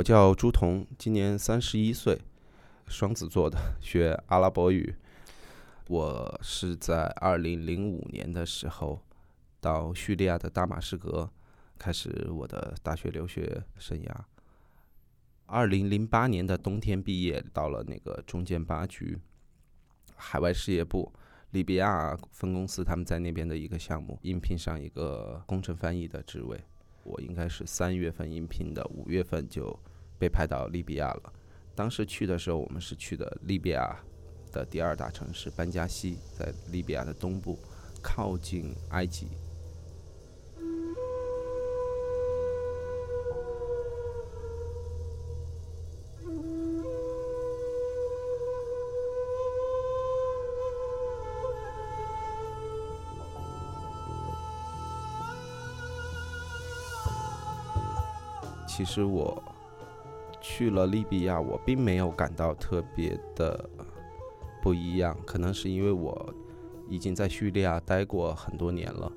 [0.00, 2.18] 我叫朱彤，今年三十一岁，
[2.86, 4.94] 双子座的，学阿拉伯语。
[5.88, 8.98] 我是在二零零五年的时候
[9.60, 11.28] 到叙利亚的大马士革
[11.78, 14.10] 开始我的大学留学生涯。
[15.44, 19.18] 二零零八年的冬天毕业，到了那个中建八局
[20.16, 21.12] 海外事业部
[21.50, 26.58] 利比亚分公司，他们在那边的一个项目，应聘上一个工程翻译的职位。
[27.02, 29.78] 我应该是三月份应聘的，五月份就。
[30.20, 31.32] 被派到利比亚了。
[31.74, 33.98] 当时去的时候，我们是去的利比亚
[34.52, 37.58] 的第二大城市班加西，在利比亚的东部，
[38.02, 39.28] 靠近埃及。
[58.68, 59.42] 其实我。
[60.40, 63.68] 去了利比亚，我并没有感到特别的
[64.62, 66.34] 不一样，可能是因为我
[66.88, 69.12] 已经在叙利亚待过很多年了。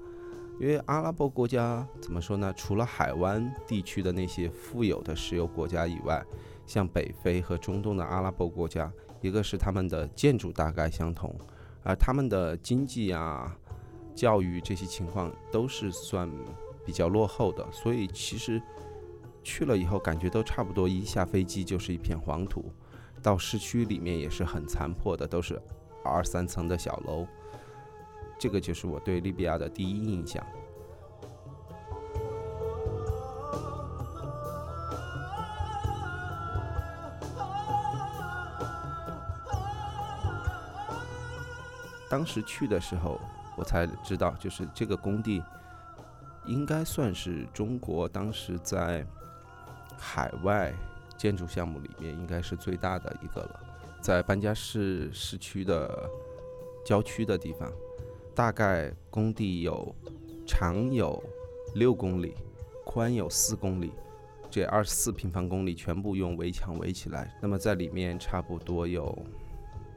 [0.60, 2.54] 因为阿拉伯国家怎么说呢？
[2.56, 6.24] 除了海湾地区的那些富有的石油国家以外，
[6.66, 11.36] 像北非和中东的阿拉伯国家，一个是他们的建筑大概相同，
[11.84, 13.58] 而他们的经济啊、
[14.14, 16.30] 教育这些情况都是算
[16.86, 18.62] 比较落后的，所以其实。
[19.44, 22.72] 去了以后，感觉都差不多，一下飞机就是一片黄土，
[23.22, 25.62] 到市区里面也是很残破的，都是
[26.04, 27.28] 二三层的小楼。
[28.40, 30.44] 这个就是我对利比亚的第一印象。
[42.10, 43.20] 当时去的时候，
[43.58, 45.44] 我才知道，就是这个工地
[46.46, 49.06] 应该算是中国当时在。
[50.04, 50.74] 海外
[51.18, 53.60] 建筑项目里面应该是最大的一个了，
[54.02, 56.10] 在班加市市区的
[56.86, 57.72] 郊区的地方，
[58.36, 59.96] 大概工地有
[60.46, 61.24] 长有
[61.76, 62.36] 六公里，
[62.86, 63.94] 宽有四公里，
[64.52, 67.34] 这二十四平方公里全部用围墙围起来。
[67.42, 69.18] 那么在里面差不多有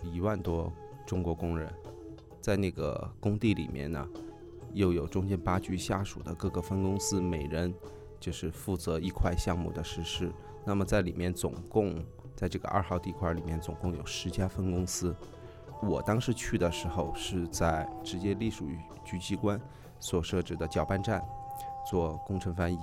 [0.04, 0.72] 一万多
[1.04, 1.68] 中国工人，
[2.40, 4.08] 在那个工地里面呢，
[4.72, 7.74] 又有中建八局下属的各个分公司，每人。
[8.18, 10.32] 就是负责一块项目的实施。
[10.64, 12.04] 那么在里面总共
[12.34, 15.14] 在这个二号地块里面总共有十家分公司。
[15.82, 19.60] 我当时去的时候是在直接隶属于局机关
[20.00, 21.22] 所设置的搅拌站
[21.88, 22.78] 做工程翻译。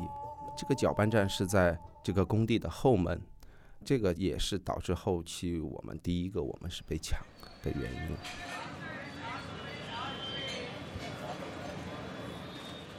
[0.56, 3.20] 这个搅拌站是在这个工地的后门，
[3.84, 7.20] 这个也是导致后期我们第一个我们是被抢
[7.64, 8.73] 的原因。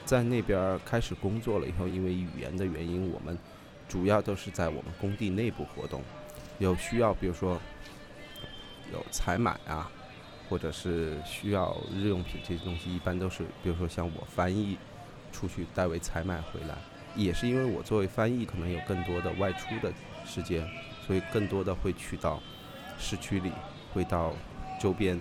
[0.04, 3.38] 在那边开始工作了以后，因为语言的原因，我们
[3.88, 6.02] 主要都是在我们工地内部活动。
[6.58, 7.60] 有需要，比如说
[8.92, 9.90] 有采买啊，
[10.48, 14.76] 或者是需要日用品这些东西，一般都是，比如说像我翻译
[15.32, 16.76] 出去代为采买回来。
[17.16, 19.92] 也是因为我作为翻译，可能有更多的外出的
[20.26, 20.68] 时间，
[21.06, 22.42] 所以更多的会去到
[22.98, 23.52] 市区里，
[23.92, 24.32] 会到
[24.80, 25.18] 周边，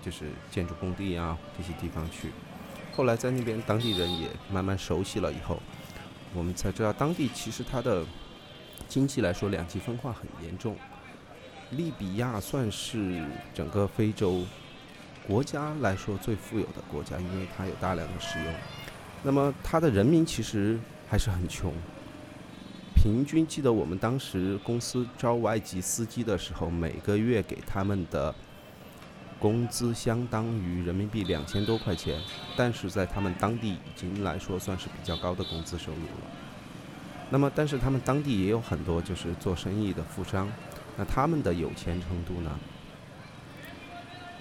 [0.00, 2.30] 就是建筑工地啊这些地方去。
[2.96, 5.60] 后来在那边，当地人也慢慢熟悉了以后，
[6.32, 8.04] 我们才知道当地其实它的
[8.86, 10.76] 经济来说两极分化很严重。
[11.72, 14.42] 利比亚算是整个非洲
[15.26, 18.50] 国家来说最富有的国家，因为它有大量的石油。
[19.24, 21.72] 那么它的人民其实还是很穷，
[22.94, 28.32] 平均记得我们当时公司招外籍司机的时候，每个月给他们的。
[29.44, 32.18] 工资相当于人民币两千多块钱，
[32.56, 36.26] 但是在他们当地已经来说算是比较高的工资收入了。
[37.28, 40.50] 那么，但是他们当地也有很多就是做生意的富商，
[40.96, 42.58] 那他们的有钱程度呢，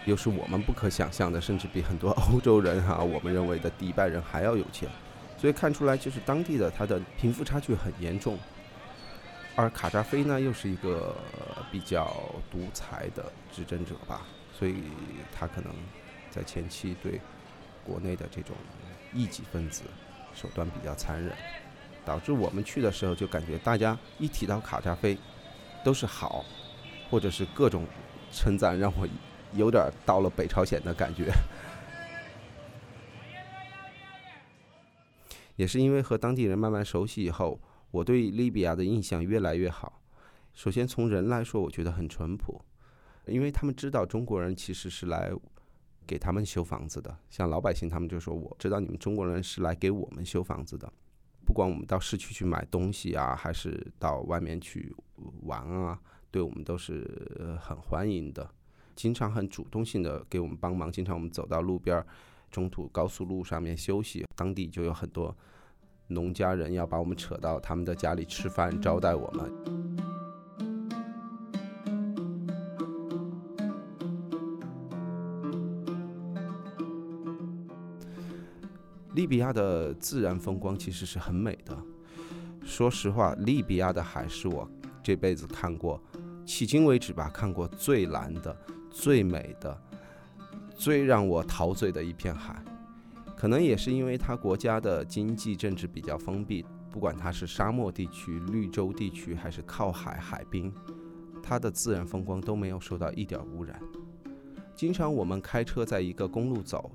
[0.06, 4.88] 又是我们不可想象的，甚至比很多欧洲人哈，我们认为的迪拜人还要有钱。
[5.38, 8.40] 所以看出来，就是当地的他的贫富差距很严重。
[9.54, 11.14] 而卡扎菲呢，又是一个
[11.70, 12.06] 比较
[12.50, 14.22] 独裁的执政者吧。
[14.54, 14.84] 所以
[15.34, 15.74] 他可能
[16.30, 17.20] 在前期对
[17.84, 18.56] 国内的这种
[19.14, 19.84] 异己分子，
[20.34, 21.34] 手段比较残忍，
[22.06, 25.18] 导致我们去的时候就感觉大家一提到卡扎菲，
[25.84, 26.46] 都是好，
[27.10, 27.86] 或者是各种
[28.32, 29.08] 称赞，让我
[29.54, 31.32] 有点到了北朝鲜的感觉。
[35.56, 37.60] 也是因为和当地人慢慢熟悉以后，
[37.92, 40.02] 我对利比亚的印象越来越好。
[40.54, 42.60] 首先从人来说，我觉得很淳朴，
[43.26, 45.32] 因为他们知道中国人其实是来
[46.06, 47.16] 给他们修房子的。
[47.30, 50.92] 像老百姓，他们就说我知道你们中国人是来给我们修房子的。
[51.46, 54.96] 不管我们到市区去买东西啊，还是到外面去
[55.44, 56.00] 玩啊，
[56.32, 58.50] 对我们都是很欢迎的，
[58.96, 60.92] 经常很主动性的给我们帮忙。
[60.92, 62.06] 经常我们走到路边儿。
[62.52, 65.36] 中途高速路上面休息，当地就有很多
[66.06, 70.13] 农家人要把我们扯到他们的家里吃饭招待我们。
[79.14, 81.78] 利比亚的自然风光其实是很美的。
[82.64, 84.70] 说实话，利比亚的海是我
[85.02, 86.02] 这辈子看过，
[86.46, 88.56] 迄今为止吧，看过最蓝的、
[88.90, 89.82] 最美的。
[90.76, 92.62] 最让我陶醉的一片海，
[93.38, 100.74] 可能也是因为它国家的经济政治比较封闭，不管它是沙漠地区、绿洲地区，还是靠海海滨，
[101.44, 103.80] 它的自然风光都没有受到一点污染。
[104.76, 106.92] 经常我们开车在一个公路走，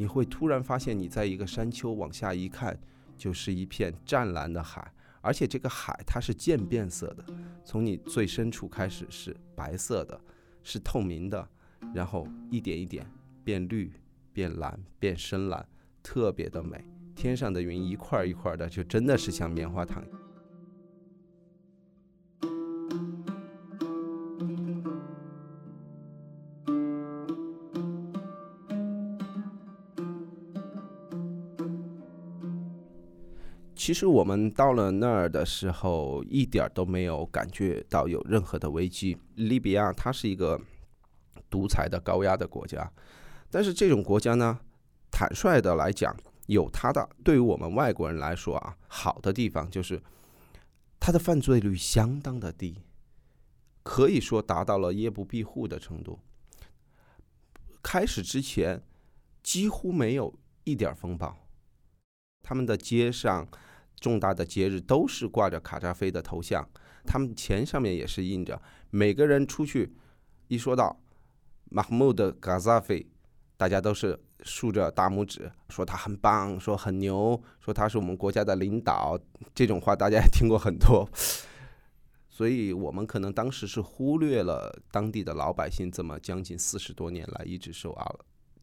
[0.00, 2.74] 你会突然发现你在一个山丘往下一看，
[3.18, 7.24] 就是一片湛蓝的海，而且这个海它是渐变色的，
[7.66, 10.18] 从你最深处开始是白色的，
[10.62, 11.46] 是透明的。
[11.94, 13.06] 然后一点一点
[13.44, 13.92] 变绿、
[14.32, 15.68] 变蓝、变深蓝，
[16.02, 16.82] 特别的美。
[17.14, 20.02] 天上的云一块一块的，就真的是像棉花糖。
[33.80, 39.16] 其实我们到了那儿的时候，一点都没有感觉到有任何的危机。
[39.36, 40.60] 利比亚它是一个。
[41.48, 42.92] 独裁的高压的国家，
[43.50, 44.60] 但是这种国家呢，
[45.10, 46.14] 坦率的来讲，
[46.46, 50.00] 有它的对于我们外国人来说啊，好的地方就是
[51.00, 52.82] 它的犯罪率相当的低，
[53.82, 56.20] 可以说达到了夜不闭户的程度。
[57.82, 58.80] 开始之前
[59.42, 60.32] 几乎没有
[60.62, 61.36] 一点风暴，
[62.42, 63.48] 他们的街上
[64.00, 66.66] 重大的节日都是挂着卡扎菲的头像，
[67.06, 68.60] 他们钱上面也是印着，
[68.90, 69.94] 每个人出去
[70.48, 70.98] 一说到。
[71.72, 73.06] 马赫穆德·卡扎菲，
[73.56, 79.16] 大家都是竖着大拇指，说他很棒，说很牛，说他是我们国家的领导。
[79.54, 81.08] 这种话大家也听过很多，
[82.28, 88.12] 所以我们可能当时是忽略了当地的老百姓这么将近四十多年来一直受啊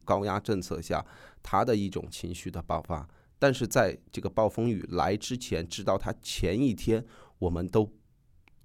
[0.04, 1.02] 高压政策下
[1.42, 3.08] 他的一种情绪的爆发。
[3.38, 7.04] 但是在这个暴风雨来之前，直到它前一天，
[7.38, 7.92] 我们都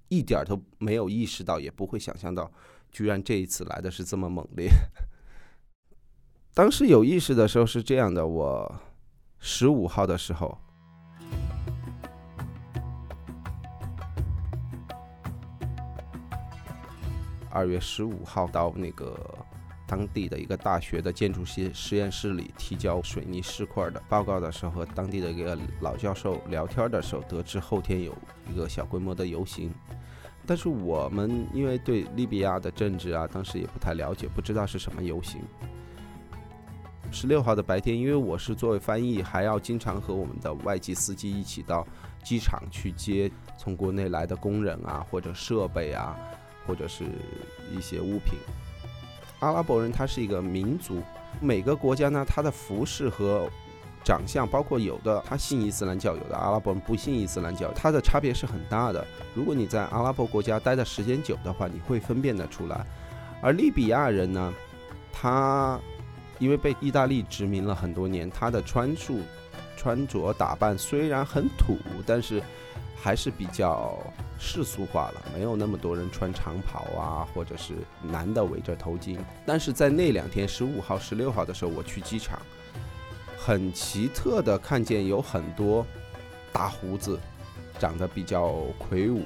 [0.10, 2.52] 一点都没有意识到，也不会想象到。
[2.92, 4.70] 居然这一次来的是这么猛烈。
[6.54, 8.80] 当时有意识的时候是这样的：我
[9.40, 10.58] 十五号的时候，
[17.50, 19.16] 二月十五号到那个
[19.94, 28.18] 当地的一个大学的建筑系实验室里提交水泥石块的报告的时候，和当地的一个老教授聊天的时候，得知后天有
[28.52, 29.72] 一个小规模的游行。
[30.48, 35.42] 但是我们因为对利比亚的政治啊，当时也不太了解，不知道是什么游行。
[37.12, 41.86] 十六号的白天，因为我是作为翻译，还要经常和我们的外籍司机一起到
[42.24, 46.18] 机场去接从国内来的工人啊，或者设备啊，
[46.66, 47.04] 或者是
[47.72, 48.40] 一些物品。
[49.44, 51.02] 阿拉伯人他是一个民族，
[51.42, 53.50] 每个国家呢，他的服饰和。
[54.06, 59.08] 长相包括有的他信伊斯兰教，有的阿拉伯人不信伊斯兰教，它的差别是很大的。
[59.34, 62.86] 如果你在阿拉伯国家待的时间久的话，你会分辨得出来。
[63.42, 64.54] 而利比亚人呢，
[65.10, 65.80] 他
[66.38, 69.22] 因为被意大利殖民了很多年，他的穿束、
[69.78, 72.44] 穿着打扮虽然很土，但是
[73.02, 73.98] 还是比较
[74.46, 79.18] 世俗化了，没有那么多人穿长袍啊，或者是男的围着头巾。
[79.46, 82.38] 但是在那两天，十五号、十六号的时候，我去机场。
[83.38, 85.86] 很奇特的看见有很多
[86.52, 87.18] 大胡子、
[87.80, 89.24] 长得比较魁梧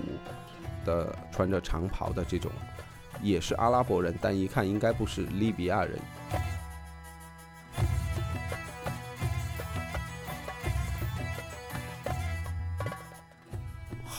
[0.86, 2.52] 的、穿着长袍的这种，
[3.22, 6.00] 也是阿拉伯人，但一看应该不是利比亚人。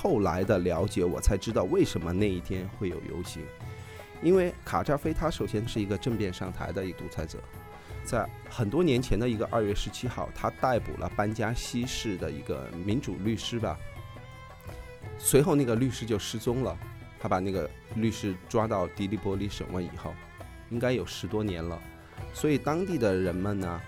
[0.09, 3.43] 后来的了解，我才知道为什么那一天会有游行，
[4.23, 7.39] 因为卡扎菲他首先是一个政变上台的一个独裁者。
[8.05, 13.77] 在很多年前的一个二月十七号，他逮捕了班加西市的一个民主律师吧。
[15.19, 16.75] 随后那个律师就失踪了，
[17.21, 20.15] 他把那个律师抓到迪利波利审问以后，
[20.71, 21.79] 应该有十多年了。
[22.33, 23.79] 所以当地的人们呢，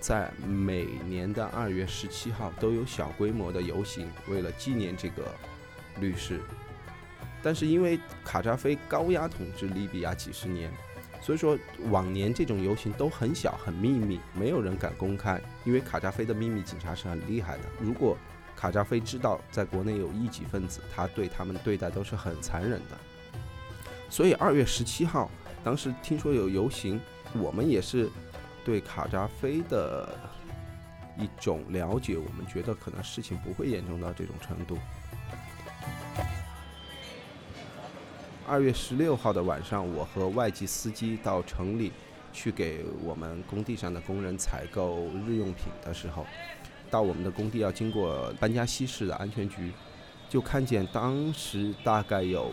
[0.00, 5.34] 在每年的二月十七号都有小规模的游行，为了纪念这个
[6.00, 6.40] 律师。
[7.42, 10.72] 但是因为卡扎菲高压统治利比亚几十年，
[11.20, 11.58] 所以说
[11.90, 15.40] 往年这种游行都很小很秘密，没有人敢公开。
[15.64, 18.16] 因为卡扎菲的秘密警察是很厉害的，如果
[18.56, 22.98] 卡扎菲知道在国内有异己分子，他对他们对待都是很残忍的。
[24.10, 25.30] 所以二月十七号，
[25.62, 27.00] 当时听说有游行，
[27.34, 28.08] 我们也是
[28.68, 30.06] 对卡扎菲的
[31.16, 34.76] 一种了解，我们觉得可能事情不会严重到这种程度。
[38.46, 41.92] 二月十六号的晚上，我和外籍司机到城里
[42.30, 46.26] 去给我们工地上的工人采购日用品的时候，
[46.90, 49.72] 到我们的工地要经过班加西市的安全局，
[50.28, 52.52] 就看见当时大概有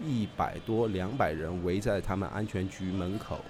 [0.00, 3.40] 一百多、两百人围在他们安全局门口，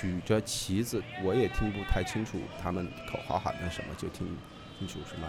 [0.00, 4.26] 举着旗子，我也听不太清楚他们口号喊的什么，就听
[4.78, 5.26] 清楚什么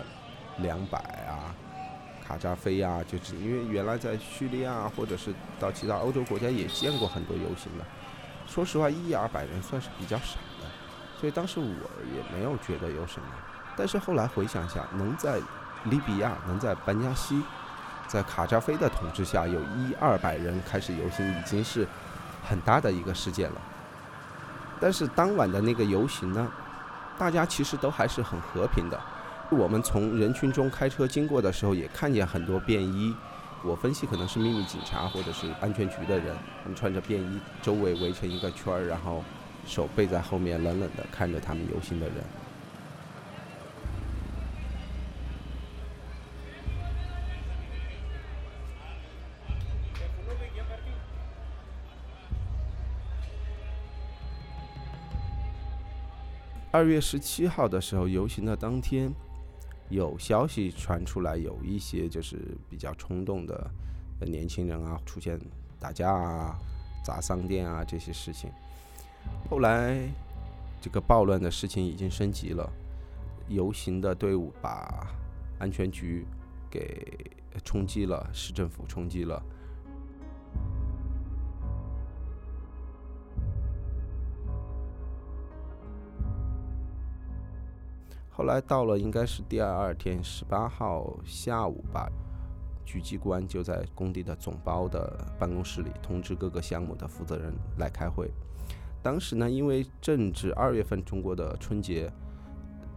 [0.57, 1.53] 两百啊。
[2.25, 7.85] 卡扎菲啊，就是因为原来在叙利亚或者是到其他欧洲国家也见过很多游行的。
[8.47, 10.67] 说实话，一二百人算是比较少的，
[11.19, 13.27] 所以当时我也没有觉得有什么。
[13.75, 15.37] 但是后来回想一下，能在
[15.85, 17.41] 利比亚，能在班加西，
[18.07, 21.85] 在卡扎菲的统治下有一二百人开始游行，已经是
[22.47, 23.61] 很大的一个事件了。
[24.83, 26.45] 但是当晚的那个游行呢，
[27.17, 28.99] 大家其实都还是很和平的。
[29.49, 33.15] 我们从人群中开车经过的时候，也看见很多便衣。
[33.63, 39.23] 我分析可能是秘密警察或者是安全局的人，他们穿着便衣，周围围成一个圈儿，然后
[39.65, 42.15] 手背在后面，冷冷地看着他们游行的人。
[56.73, 59.13] 二月十七号的时候，游行的当天。
[59.89, 63.71] 有消息传出来，有一些就是比较冲动的
[64.21, 65.39] 年轻人啊，出现
[65.79, 66.57] 打架啊、
[67.05, 68.49] 砸商店啊这些事情。
[69.51, 70.01] 后来
[70.81, 72.67] 这个暴乱的事情已经升级了，
[73.49, 75.05] 游行的队伍把
[75.59, 76.25] 安全局
[76.71, 77.15] 给
[77.63, 79.39] 冲击了，市政府冲击了。
[88.35, 92.11] 后来到了应该是第二天十八号下午吧，
[92.83, 98.31] 局机关就在工地的总包的办公室里通知各个项目的负责人来开会。
[99.03, 102.11] 当时呢，因为正值二月份中国的春节，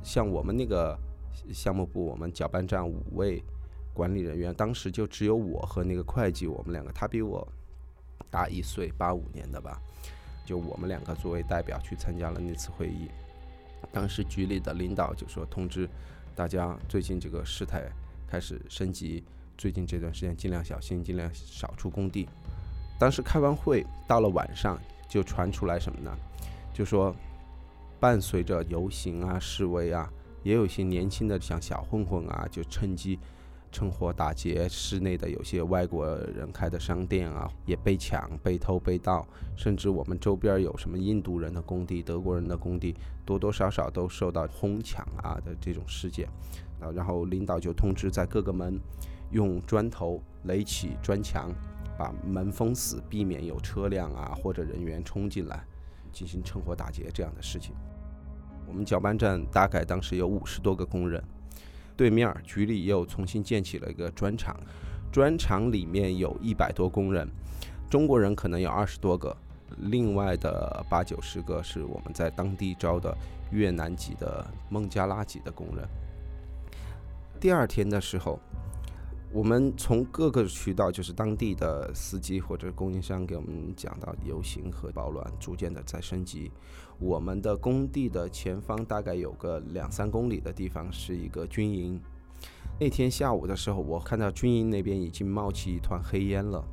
[0.02, 0.99] 像我们那个
[1.52, 3.45] 项目部，我们搅拌站五位
[3.93, 7.47] 管理人员，当时就只有我和那个会计，我们两个，他比我
[8.31, 9.78] 大一岁，八五年的吧，
[10.47, 13.11] 就我们两个作为代表去参加了那次会议。
[13.93, 15.88] 当时局里的领导就说通知
[16.35, 17.83] 大家，最近这个事态
[18.28, 19.25] 开始升级，
[19.57, 22.28] 最近这段时间尽量小心，尽量少出工地。
[22.99, 24.78] 当时开完会，到了晚上
[25.09, 26.14] 就传出来什么呢？
[26.75, 27.14] 就说
[27.99, 30.11] 伴随着游行啊、示威啊，
[30.43, 33.19] 也有一些年轻的像小混混啊，就趁机。
[33.76, 46.26] 趁火打劫，室内的有些外国人开的商店啊，也被抢、被偷、被盗，甚至我们周边有什么印度人的工地、德国人的工地，多多少少都受到哄抢啊的这种事件。
[46.80, 48.80] 啊，然后领导就通知在各个门
[49.30, 51.52] 用砖头垒起砖墙，
[51.99, 55.62] 把门封死，避免有车辆啊或者人员冲进来
[56.11, 57.75] 进行趁火打劫这样的事情。
[58.66, 61.23] 我们搅拌站大概当时有五十多个工人。
[61.96, 64.54] 对面局里又重新建起了一个砖厂，
[65.10, 67.28] 砖厂里面有一百多工人，
[67.88, 69.36] 中国人可能有二十多个，
[69.78, 73.16] 另外的八九十个是我们在当地招的
[73.50, 75.88] 越南籍的、孟加拉籍的工人。
[77.40, 78.38] 第二天的时候。
[79.37, 86.50] 我们从各个渠道，就是当地的司机或者供应商给我们讲到，游行和暴乱逐渐的在升级。
[86.99, 92.00] 我们的工地的前方大概有个两三公里的地方是一个军营。
[92.81, 96.64] 那天下午的时候，我看到军营那边已经冒起一团黑烟了。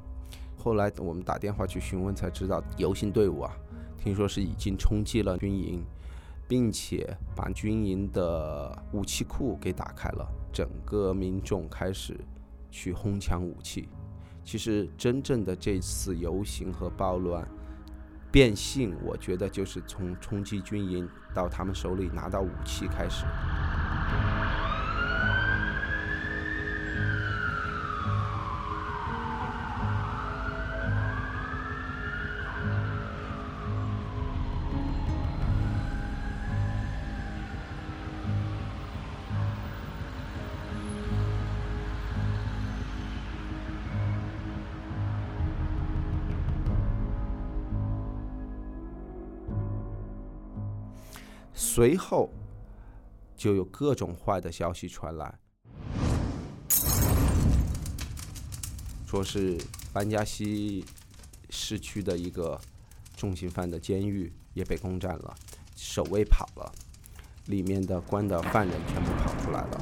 [0.58, 3.52] 后来我们打电话去询问，才知道游行队伍啊，
[3.98, 5.84] 听说是已经冲击了军营，
[6.48, 12.18] 并且把军营的武器库给打开了，整个民众开始。
[12.74, 13.88] 去哄抢武器，
[14.44, 17.48] 其实真正的这次游行和暴乱，
[18.32, 23.26] 变性，我觉得就是从冲击军营到他们手里拿到武器开始。
[51.76, 52.30] 随后
[53.36, 55.40] 就有各种坏的消息传来，
[59.08, 59.58] 说是
[59.92, 60.86] 班加西
[61.50, 62.62] 市区的一个
[63.18, 65.36] 重刑犯的监狱也被攻占了，
[65.76, 66.72] 守卫跑了，
[67.48, 69.82] 里面的关的犯人全部跑出来了。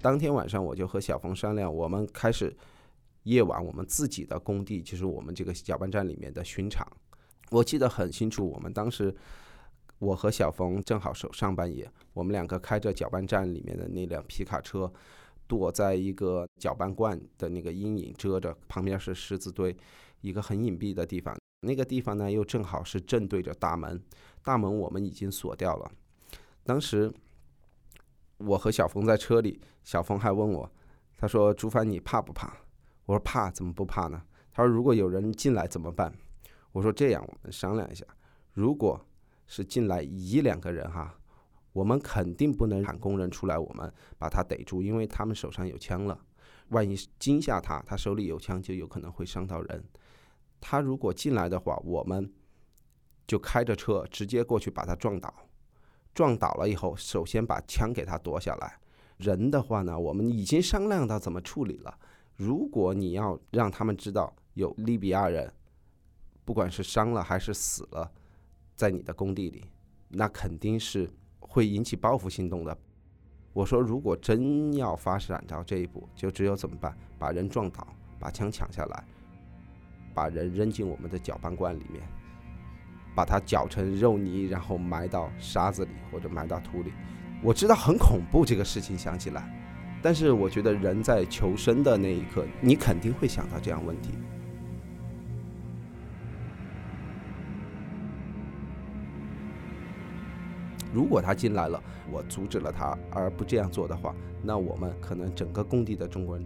[0.00, 2.56] 当天晚上，我就和小冯商量，我们开始。
[3.24, 6.86] 夜晚，我们自己的工地就是我们这个搅拌站里面的巡场。
[7.50, 9.14] 我记得很清楚，我们当时
[9.98, 14.90] 我和小冯正好守上半夜，我们两个开着搅拌站里面的那辆皮卡车，
[15.46, 19.76] 躲在一个搅拌罐的那个阴影遮着，旁边是狮子堆，
[20.20, 21.36] 一个很隐蔽的地方。
[21.62, 24.02] 那个地方呢，又正好是正对着大门，
[24.42, 25.90] 大门我们已经锁掉了。
[26.64, 27.12] 当时
[28.38, 30.72] 我和小冯在车里，小冯还问我，
[31.18, 32.56] 他说：“朱帆，你怕不怕？”
[33.10, 34.22] 我说怕怎么不怕呢？
[34.52, 36.14] 他说如果有人进来怎么办？
[36.70, 38.06] 我说这样，我们商量一下，
[38.52, 39.04] 如果
[39.48, 41.12] 是进来一两个人哈，
[41.72, 46.16] 我们肯定不能喊工人出来，我们把他逮住，因为他们手上有枪了，
[46.68, 49.84] 万一惊吓他，他手里有枪就有可能会伤到人。
[50.60, 52.32] 他如果进来的话，我们
[53.26, 55.34] 就开着车直接过去把他撞倒，
[56.14, 58.78] 撞倒了以后，首先把枪给他夺下来。
[59.16, 61.98] 人的话呢，我们已经商量到怎么处理了。
[62.40, 65.52] 如果你要让他们知道有利比亚人，
[66.42, 68.10] 不管是伤了还是死了，
[68.74, 69.66] 在你的工地里，
[70.08, 71.06] 那肯定是
[71.38, 72.74] 会引起报复行动的。
[73.52, 76.96] 我说，如果真要发展到这一步，就只有怎么办？
[77.18, 77.86] 把人撞倒，
[78.18, 79.04] 把枪抢下来，
[80.14, 82.02] 把人扔进我们的搅拌罐里面，
[83.14, 86.90] 把它搅成肉泥，然后埋到沙子里或者埋到土里。
[87.42, 89.59] 我知道很恐怖，这个事情想起来。
[90.02, 94.10] 但是我觉得人在求生的那一刻，你肯定会想到这样问题。
[100.92, 106.44] 如果他进来了，我阻止了他，而不这样做的话，那我们可能整个工地的中国人，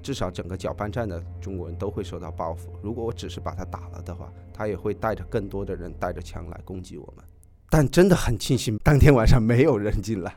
[0.00, 2.70] 至少整个搅拌站的中国人都会受到报复。
[2.82, 7.24] 如果我只是把他打了的话，他也会带着更多的人带着枪来攻击我们。
[7.68, 10.36] 但真的很庆幸，当天晚上没有人进来。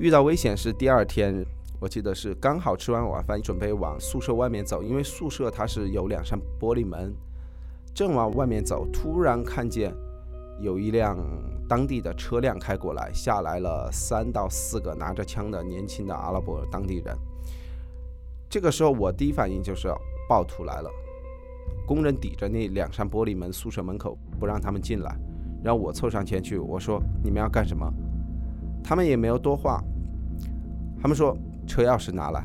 [0.00, 1.44] 遇到危险是第二天，
[1.78, 7.14] 我记得是刚好吃完晚饭，准备往宿舍外面走，因为宿舍它是有两扇玻璃门，
[7.92, 9.94] 正往外面走，突然看见
[10.58, 11.18] 有一辆
[11.68, 17.14] 当地的车辆开过来，下来了三到四个拿着枪的年轻的阿拉伯当地人。
[18.48, 19.86] 这个时候我第一反应就是
[20.26, 20.90] 暴徒来了，
[21.86, 25.14] 工人抵着那两扇玻璃门，宿舍门口不让他们进来，
[25.62, 27.86] 然后我凑上前去，我说：“你们要干什么？”
[28.82, 29.82] 他们也没有多话，
[31.00, 32.44] 他们说车钥匙拿来。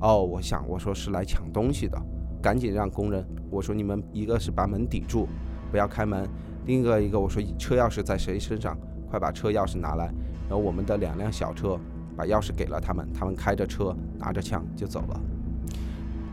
[0.00, 1.98] 哦，我想我说是来抢东西的，
[2.42, 3.24] 赶紧让工人。
[3.50, 5.26] 我说你们一个是把门抵住，
[5.70, 6.26] 不要开门；
[6.66, 8.76] 另一个一个我说车钥匙在谁身上，
[9.08, 10.12] 快把车钥匙拿来。
[10.48, 11.78] 然后我们的两辆小车
[12.14, 15.20] 把钥匙给了他们，他们开着车拿着枪就走了。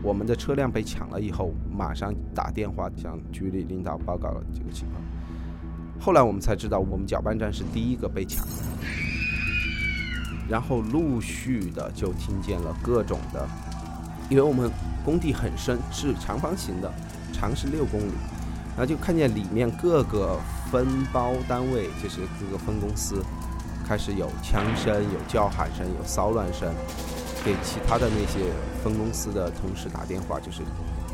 [0.02, 5.02] 我们的车辆被抢了以后，马上打电话向局里领导报告了这个情况。
[6.00, 8.52] 后来我们才知道，我们搅拌站是第一个被抢的，
[10.48, 13.48] 然后陆续的就听见了各种的，
[14.28, 14.70] 因为我们
[15.02, 16.92] 工地很深，是长方形的，
[17.32, 18.12] 长是六公里，
[18.76, 20.38] 然后就看见里面各个
[20.70, 23.24] 分包单位，就是各个分公司，
[23.86, 26.70] 开始有枪声、有叫喊声、有骚乱声，
[27.42, 28.50] 给其他的那些
[28.82, 30.60] 分公司的同事打电话，就是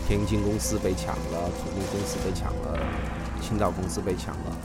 [0.08, 2.78] 天津公司被抢了，土木公司被抢了，
[3.40, 4.56] 青岛公司被抢了。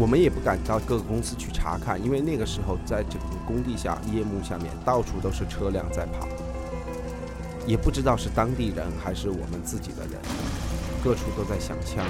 [0.00, 6.26] 我们也不敢到各个公司去查看，因为那个时候在整个工地下夜幕下面，到处都是车辆在跑，
[7.66, 10.18] 也不知道是当地人还是我们自己的人，
[11.04, 12.02] 各处都在响枪。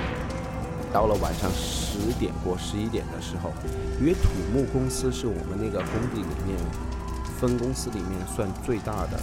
[0.92, 3.50] 到了晚上十点过十一点的时候，
[3.98, 6.56] 因为土木公司是我们那个工地里面
[7.40, 9.18] 分公司里面算最大的，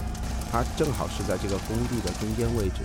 [0.52, 2.82] 他正好是在这个工地的中间位置，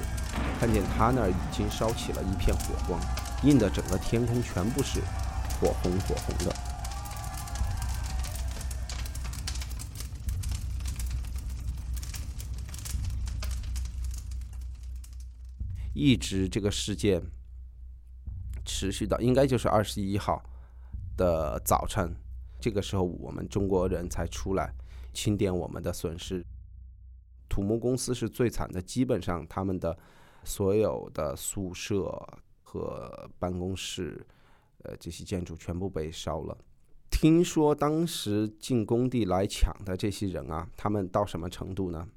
[0.62, 2.98] 看见他那儿已经烧起了一片火光，
[3.44, 5.02] 映得整个天空全部是
[5.60, 6.56] 火红火红的。
[15.96, 17.22] 一直这个事件
[18.66, 20.44] 持续到应该就是二十一号
[21.16, 22.14] 的早晨，
[22.60, 24.74] 这个时候我们中国人才出来
[25.14, 26.46] 清点我们的损失。
[27.48, 29.96] 土木公司是最惨的，基本上他们的
[30.44, 32.28] 所有的宿舍
[32.64, 34.26] 和办公室，
[34.84, 36.58] 呃，这些建筑全部被烧了。
[37.10, 42.08] 听说当时进工地来抢的这些人啊，他们到什么程度呢？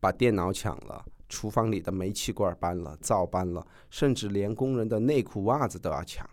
[0.00, 1.04] 把电脑抢了。
[1.28, 6.26] 厨房里的煤气罐搬了，灶搬了，甚至连工人的内裤袜子都要抢。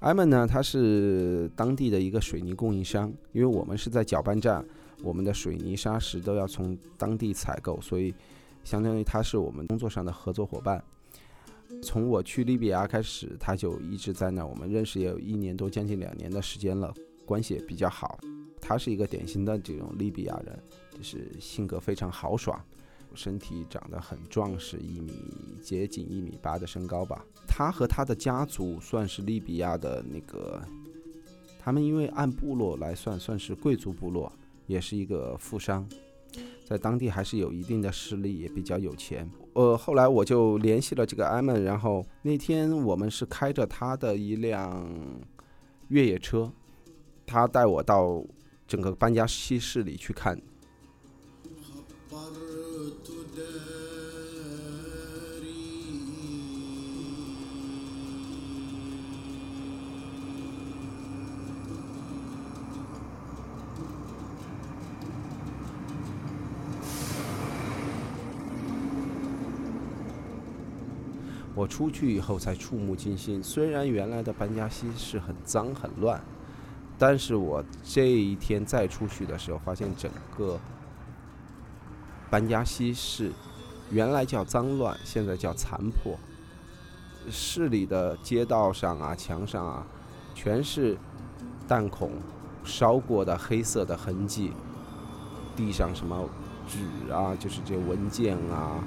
[0.00, 4.66] 艾门呢，他是当地的一个水泥供应商，因为我们是在搅拌站，
[5.02, 8.14] 我们的水泥砂石都要从当地采购，所以
[8.64, 10.82] 相当于他是我们工作上的合作伙伴。
[11.82, 14.44] 从我去利比亚开始，他就一直在那。
[14.44, 16.92] 我们认识也有一年多，将近两年的时间了，
[17.24, 18.18] 关系也比较好。
[18.60, 20.62] 他是一个典型的这种利比亚人，
[20.96, 22.62] 就是性格非常豪爽，
[23.14, 25.12] 身体长得很壮实，一米
[25.62, 27.24] 接近一米八的身高吧。
[27.48, 30.62] 他和他的家族算是利比亚的那个，
[31.58, 34.30] 他们因为按部落来算，算是贵族部落，
[34.66, 35.88] 也是一个富商。
[36.64, 39.30] 在当地还是有一定的势力，也比较有钱。
[39.52, 44.90] 呃，后来我就联系了这个艾蒙，然后那天我们是开着他的一辆
[45.88, 46.50] 越野车，
[47.26, 48.24] 他带我到
[48.66, 50.40] 整个班加西市里去看。
[71.62, 73.40] 我出去以后才触目惊心。
[73.40, 76.20] 虽然原来的班加西是很脏很乱，
[76.98, 80.58] 但是我这一天再出去的时候，发现整个
[82.28, 83.30] 班加西市
[83.92, 86.18] 原来叫脏乱，现在叫残破。
[87.30, 89.86] 市里的街道上啊、墙上啊，
[90.34, 90.98] 全是
[91.68, 92.10] 弹孔
[92.64, 94.50] 烧过的黑色的痕迹。
[95.54, 96.28] 地上什么
[96.66, 98.82] 纸啊，就是这文件啊、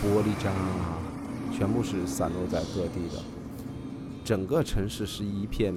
[0.00, 1.07] 玻璃渣啊。
[1.52, 3.22] 全部是散落在各地的，
[4.24, 5.74] 整个城市是一片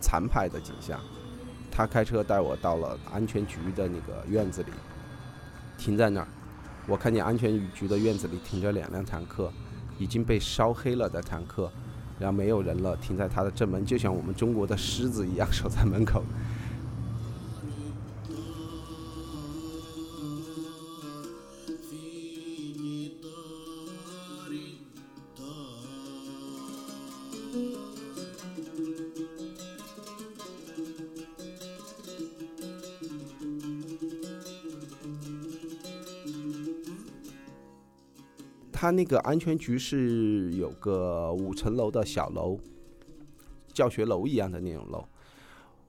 [0.00, 0.98] 残败的景象。
[1.70, 4.70] 他开车带我到了安全局的那个院子里，
[5.76, 6.28] 停在那儿。
[6.86, 9.52] 我看见安全局的院子里停着两辆坦克，
[9.98, 11.70] 已经被烧黑了的坦克，
[12.18, 16.22] 然后没有人了，停在他的正门，就像我们中国的狮子一样守在门口。
[38.86, 42.56] 他那个安全局是有个五层楼的小楼，
[43.72, 45.04] 教学楼一样的那种楼，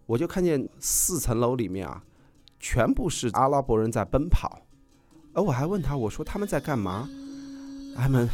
[0.07, 2.03] 我就看见四层楼里面啊，
[2.59, 4.63] 全部是阿拉伯人在奔跑，
[5.33, 7.07] 而我还问他，我说他们在干嘛？
[7.95, 8.27] 他们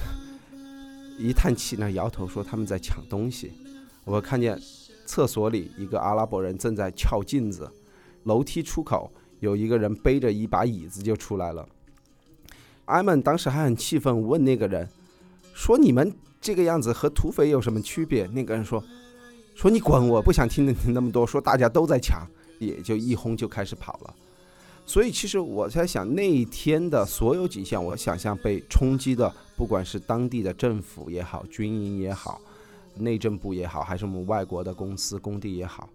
[1.19, 3.51] 一叹气，那摇头说他们在抢东西。
[4.05, 4.57] 我看见
[5.05, 7.69] 厕所里一个阿拉伯人正在撬镜子，
[8.23, 11.67] 楼梯出口有一个人背着一把椅子就出来了。
[12.85, 14.87] 艾曼当时还很气愤，问那个人
[15.53, 18.83] 说：“你们这个样子和土匪有什么区别？”那个人说
[19.55, 22.27] ：“说你滚，我不想听你那么多。”说大家都在抢，
[22.59, 24.13] 也就一哄就开始跑了。
[24.85, 32.41] 所以其实我在想，那一天的所有景象，我想象被冲击的，不管是当地的政府也好，军营也好，
[32.97, 35.87] 内政部也好，还是我们外国的公司工地也好，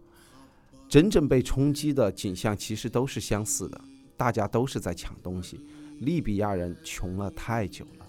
[0.88, 3.78] 真正被冲击的景象其实都是相似的，
[4.16, 5.60] 大家都是在抢东西。
[6.00, 8.06] 利比亚人穷了太久了。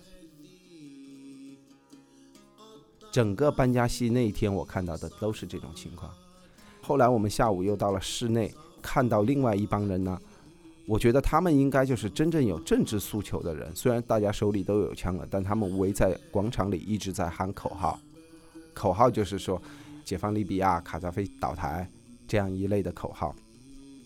[3.12, 6.14] 整个班加西那一天，我看到的都是这种情况。
[6.82, 10.20] 后来我们下午又到了室内，看到另外一帮人呢，
[10.86, 13.76] 我觉得他们应该就是真正有政治诉求的人。
[13.76, 18.00] 虽然大家手里都有枪了，但他们围在广场里一直在喊口号，
[18.76, 19.60] 口号就是说
[20.06, 21.90] “解放利比亚，卡扎菲倒台”
[22.28, 23.36] 这样一类的口号。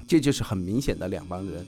[0.07, 1.65] 这就是很明显的两帮人。”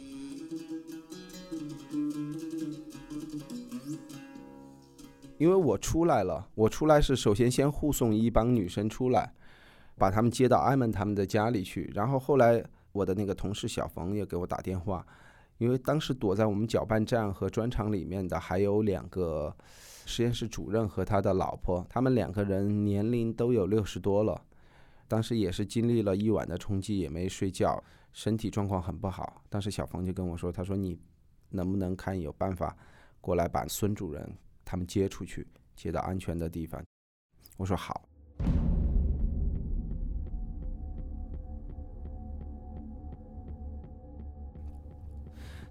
[5.38, 9.34] 因为我出来了，我出来是首先先护送一帮女生出来，
[9.98, 15.06] 把他们接到艾蒙他们的家里去，然后后来我的那个同事小冯也给我打电话，
[15.58, 19.54] 因为当时躲在我们搅拌站和砖厂里面的还有两个
[20.06, 24.42] 实验室主任和他的老婆，他们两个人年龄都有六十多了，
[25.08, 29.42] 当时也是经历了一晚的冲击，也没睡觉，身体状况很不好。
[29.50, 30.98] 当时小冯就跟我说，他说你
[31.50, 32.76] 能不能看有办法
[33.20, 34.30] 过来把孙主任
[34.66, 36.84] 他们接出去，接到安全的地方？
[37.56, 38.10] 我说好。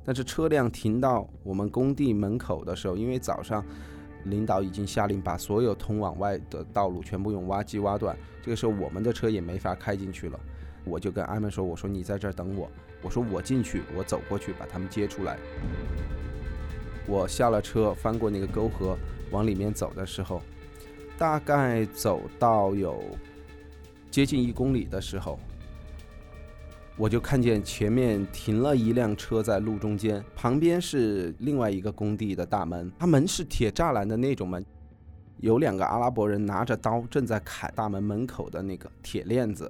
[0.07, 3.65] 但是车辆停到我们工地门口的时候，因为早上
[4.27, 10.39] 领导已经下令把所有通往外的道路全部用挖机挖断，这个时候我们的车也没法开进去了。
[10.85, 12.71] 我就跟艾曼说：“我说你在这儿等我，
[13.03, 15.39] 我说我进去，我走过去把他们接出来。”
[17.07, 18.97] 我下了车，翻过那个沟河，
[19.31, 20.41] 往里面走的时候，
[21.19, 23.03] 大概走到有
[24.11, 25.39] 接近一公里的时候。
[26.97, 34.65] 我就看见前面停了一辆车在路中间，旁边是另外一个工地的大门，它门是铁栅栏的那种门，
[35.39, 39.69] 有两个阿拉伯人拿着刀正在砍大门门口的那个铁链子。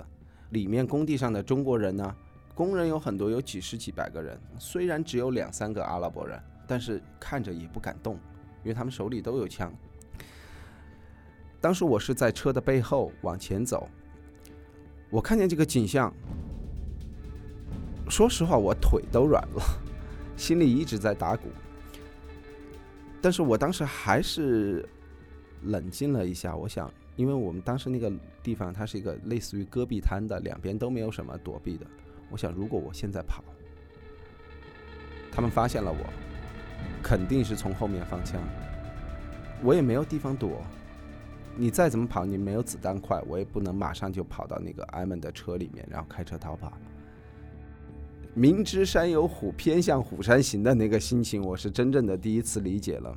[0.51, 2.15] 里面工地上的中国人呢，
[2.55, 8.15] 工人有很多，有几十几百个人，虽然只有两三个阿拉伯人，但是看着也不敢动，
[8.63, 9.73] 因为他们手里都有枪。
[11.61, 13.89] 当时我是在车的背后往前走，
[15.11, 16.13] 我看见这个景象。
[18.11, 19.63] 说实话，我腿都软了，
[20.37, 21.49] 心里一直在打鼓。
[23.23, 24.87] 但是我当时还是
[25.63, 31.87] 冷静了一下，我想，因为我们当时那个地方它是一个类似于戈壁滩的，两边都没有什么躲避的。
[32.29, 33.43] 我想，如果我现在跑，
[35.33, 36.13] 他们发现了我，
[37.03, 38.41] 肯定是从后面放枪，
[39.63, 40.63] 我也没有地方躲。
[41.57, 46.73] 你再怎么跑，你没有子弹快，我也不能马上就跑到那个艾蒙的车里面，然后开车逃跑。
[48.35, 53.17] 明知山有虎，偏向虎山行的那个心情，我是真正的第一次理解了。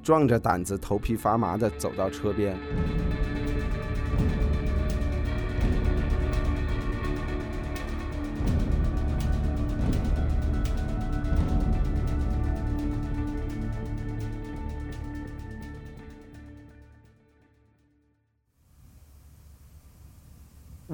[0.00, 2.56] 壮着胆子，头皮发麻的走到车边。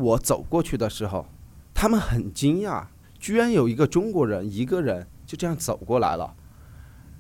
[0.05, 1.25] 我走过去的时候，
[1.73, 2.87] 他们很惊讶。
[3.19, 6.37] 居然有一个中国人，一个人就这样走过来了。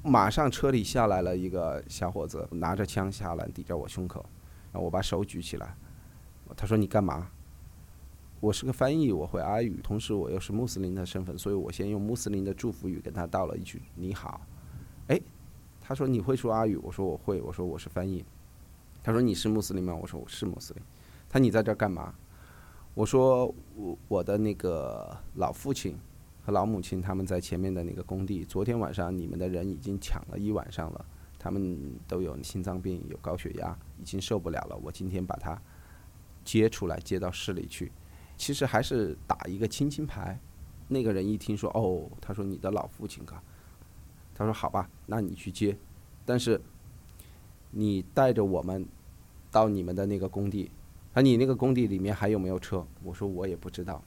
[0.02, 4.22] 马上车里下来了一个小伙子，拿着枪下来，抵着我胸口。
[4.70, 5.74] 然后我把手举起来，
[6.54, 7.30] 他说：“你干嘛？”
[8.40, 14.42] 我是个翻译，我会阿语，同时我又是穆斯林的身份，所以我先用穆斯林的祝福语跟他道了一句“你好”。
[15.08, 15.18] 哎，
[15.80, 18.22] 他说：“你会说阿语？”我说：“我会。”我说：“我是翻译。”
[19.02, 20.82] 他说：“你是穆斯林吗？”我说：“我是穆斯林。”
[21.30, 22.14] 他：“你在这干嘛？”
[22.94, 25.98] 我说我我的那个老父亲
[26.44, 31.04] 和老母亲他们在前面的那个工地，昨天晚上你们的人已经抢了一晚上了，
[31.36, 34.76] 他们都有心脏病，有高血压，已经受不了了。
[34.76, 35.60] 我今天把他
[36.44, 37.90] 接出来，接到市里去，
[38.36, 40.38] 其实还是打一个亲亲牌。
[40.86, 43.42] 那个人一听说哦，他说你的老父亲啊，
[44.36, 45.76] 他说好吧，那你去接，
[46.24, 46.60] 但是
[47.72, 48.86] 你带着我们
[49.50, 50.70] 到你们的那个工地。
[51.14, 52.84] 啊，你那个工地里面还有没有车？
[53.04, 54.02] 我说我也不知道。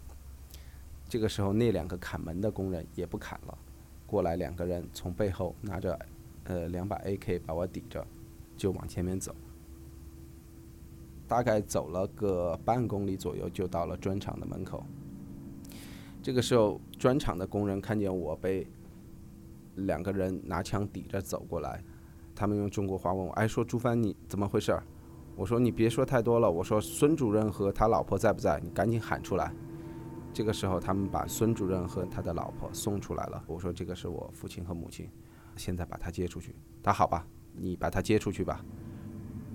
[1.08, 3.58] 这个时候，那两个砍门的工人也不砍了，
[4.06, 5.98] 过来两个人从背后拿着
[6.44, 8.06] 呃两把 AK 把我抵着，
[8.58, 9.34] 就往前面走。
[11.30, 14.86] 大概走了个半公里左右，就到了砖厂的门口。
[16.22, 18.68] 这个时候，砖厂的工人看见我被
[19.76, 21.82] 两个人拿枪抵着走过来，
[22.36, 24.78] 他们用中国话问我：“哎，说朱帆，你怎么回事？”
[25.38, 26.52] 我说你别说太多了。
[26.52, 28.60] 我说孙主任和他老婆在不在？
[28.64, 29.54] 你赶紧喊出来。
[30.34, 33.44] 这个时候，他们把孙主任和他的老婆送出来了。
[33.46, 35.08] 我说这个是我父亲和母亲，
[35.56, 36.56] 现在把他接出去。
[36.82, 38.66] 他好吧，你把他接出去吧。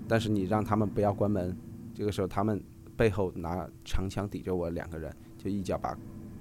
[0.07, 1.55] 但是你让他们不要关门。
[1.93, 2.63] 这个时候，他们
[2.95, 5.97] 背后拿长枪抵着我两个人，就一脚把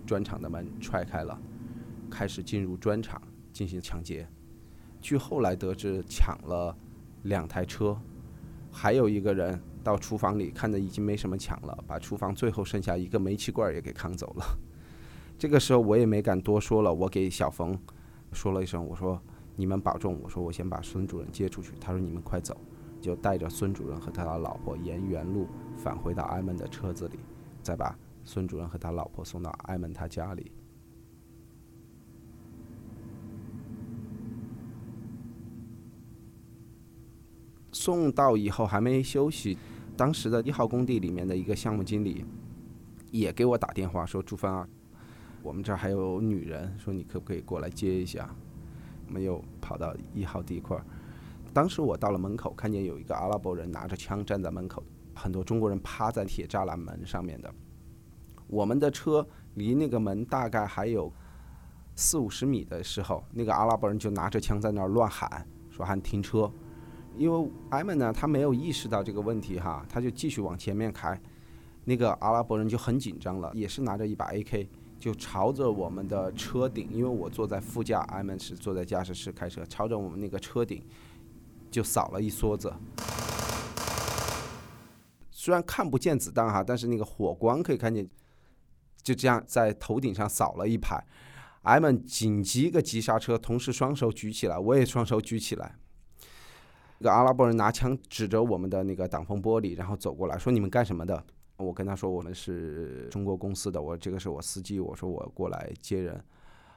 [0.06, 1.36] 砖厂的门踹开了，
[2.08, 3.20] 开始进入砖厂
[3.52, 4.26] 进行抢劫。
[5.00, 6.76] 据后来得知，抢了
[7.24, 8.00] 两台车。
[8.72, 14.44] 还有一个人到厨房里，看着已经没什么抢了，把厨房最后剩下一个煤气罐也给扛走了。
[15.38, 17.78] 这个时候我也没敢多说了，我给小冯
[18.32, 19.20] 说了一声，我说
[19.54, 21.72] 你们保重，我说我先把孙主任接出去。
[21.78, 22.56] 他说你们快走，
[23.00, 27.18] 就带着孙主任和他的老婆沿原路返回到艾门的车子里，
[27.62, 30.50] 再把孙主任和他老婆送到艾门他家里。
[37.72, 39.58] 送到以后还没休息，
[39.96, 42.24] 当时的一号工地里面的一个项目经理
[43.10, 44.68] 也给我打电话说：“朱帆啊，
[45.42, 48.28] 我们这儿还有女人，说你可不可以过来接一下？”
[49.08, 50.84] 我们又跑到一号地块儿。
[51.52, 54.82] 当时我到了门口，看见有一个阿拉伯人拿着枪站在门口，
[55.14, 57.52] 很多中国人趴在铁栅栏门上面的。
[58.46, 61.12] 我们的车离那个门大概还有
[61.94, 66.50] 四五十米的时候，那个阿拉伯人就拿着枪在那儿乱喊，说喊停车。
[67.16, 71.20] 因为艾门呢，他没有意识到这个问题哈，他就继续往前面开。
[71.84, 80.82] 那个阿拉伯人就很紧张了，也是拿着一把 AK，就朝着我们的车顶，因为我坐在副驾，艾门是坐在驾驶室开车，朝着我们那个车顶。
[81.70, 82.70] 就扫了一梭子，
[85.30, 88.06] 虽然看不见子弹哈，但是那个火光可以看见，
[89.02, 91.02] 就这样在头顶上扫了一排。
[91.62, 95.78] 艾们紧急一个急刹车，同时双手举起来，我也双手举起来。
[97.02, 101.20] 一个阿拉伯人拿枪指着我们的那个挡风玻璃，然后走过来说：“你们干什么的？”
[101.58, 106.22] 我跟他说：“我们是中国公司的，我这个是我司机，我说我过来接人。”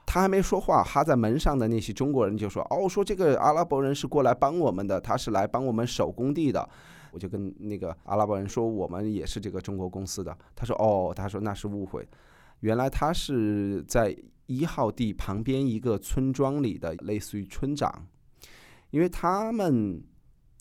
[0.04, 6.68] 他还没说话，哈在门上的那些中国人就说：“哦，说这个阿拉伯人是过来帮我们的，他是来帮我们守工地的。”
[7.12, 12.04] 我就跟那个阿拉伯人说：“我们也是这个中国公司的。”他说：“哦，他说那是误会，
[12.60, 14.12] 原来他是在
[14.46, 18.08] 一号地旁边一个村庄里的，类似于村长，
[18.90, 20.02] 因为他们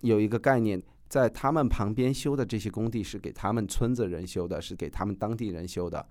[0.06, 6.06] 有一个概念，在他们旁边修的这些工地是给他们村子人修的，是给他们当地人修的。”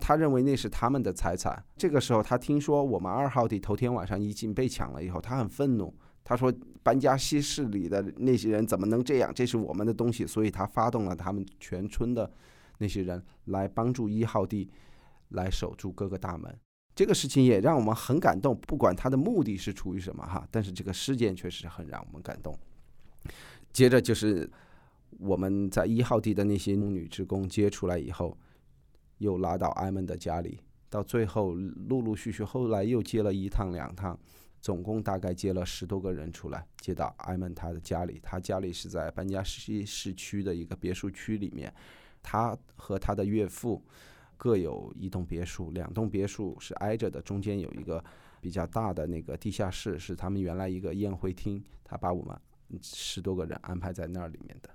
[0.00, 1.60] 他认为那是他们的财产。
[1.76, 5.92] 这个时候，他听说我们二号地头天晚上已经被抢了以后，他很愤怒。
[6.22, 6.52] 他说
[6.84, 9.32] ：“搬家西市里的那些人怎么能这样？
[9.34, 12.30] 这是我们的东西。”所以他发动了他们全村的
[12.78, 14.70] 那些人来帮助一号地
[15.30, 16.56] 来守住各个大门。
[16.94, 18.56] 这个事情也让我们很感动。
[18.66, 22.56] 不管他的目的是出于什么哈，但是这个事件确实很让我们感动。
[23.72, 24.50] 接着就是
[25.18, 28.36] 我们在一号地的那些女职工接出来以后。
[29.20, 34.16] 又拉到艾蒙的家里，到最后陆陆续续，后来又接了一趟两趟，
[34.60, 38.20] 总共大概接了十多个人出来，接到艾蒙他的家里。
[38.22, 41.74] 他家里是在班加西市区的一个别墅区里面，
[42.22, 43.84] 他和他的岳父
[44.36, 48.04] 各有一栋别墅，两栋别墅是挨着的，中间有一个
[48.40, 51.60] 比较大的那个地下室，是他们原来一个宴会厅。
[51.82, 52.40] 他把我们
[52.82, 54.70] 十多个人安排在那里面的，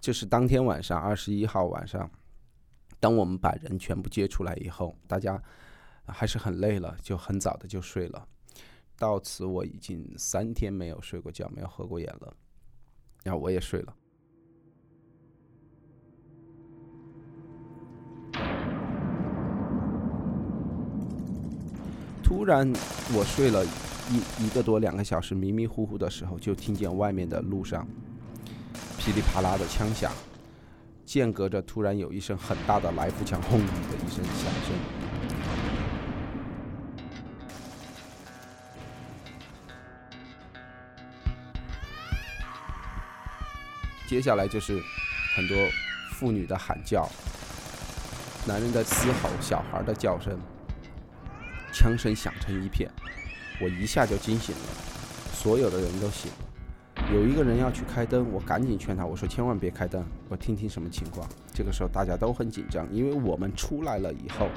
[0.00, 2.10] 就是当天晚上二十一号晚上。
[3.00, 5.40] 当我们把人全部接出来以后，大家
[6.04, 8.26] 还是很累了，就很早的就睡了。
[8.96, 12.34] 到此我已经三天没有睡过觉，没有合过眼了。
[13.22, 13.94] 然后我也睡了。
[22.24, 22.68] 突然，
[23.14, 23.64] 我睡了
[24.10, 27.86] 一一个多两个小时，迷迷糊糊的时候，就听见外面的路上
[28.98, 30.10] 噼里啪啦的枪响。
[31.04, 34.74] 间隔着，突然有一声很大的来福枪轰的一声响声。
[44.06, 44.82] 接下来就是
[45.36, 45.56] 很多
[46.12, 47.08] 妇女的喊叫，
[48.46, 50.38] 男人的嘶吼，小孩的叫声，
[51.72, 52.90] 枪声响成一片，
[53.60, 54.62] 我一下就惊醒了，
[55.32, 57.10] 所有的人都醒了。
[57.12, 61.28] 有一个人要去开灯，我赶紧劝他，我说千万别开灯，我听听什么情况。
[61.52, 64.48] 这个时候大家都很紧张，因为我们出来了以后，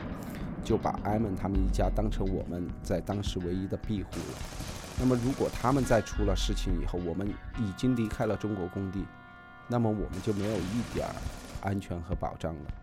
[0.64, 4.38] 就把艾门他们一家当成我们在当时唯一的庇护了。
[5.00, 9.04] 那么如果他们再出了事情以后，我们已经离开了中国工地，
[9.68, 11.16] 那么我们就没有一点儿
[11.62, 12.81] 安全和保障了。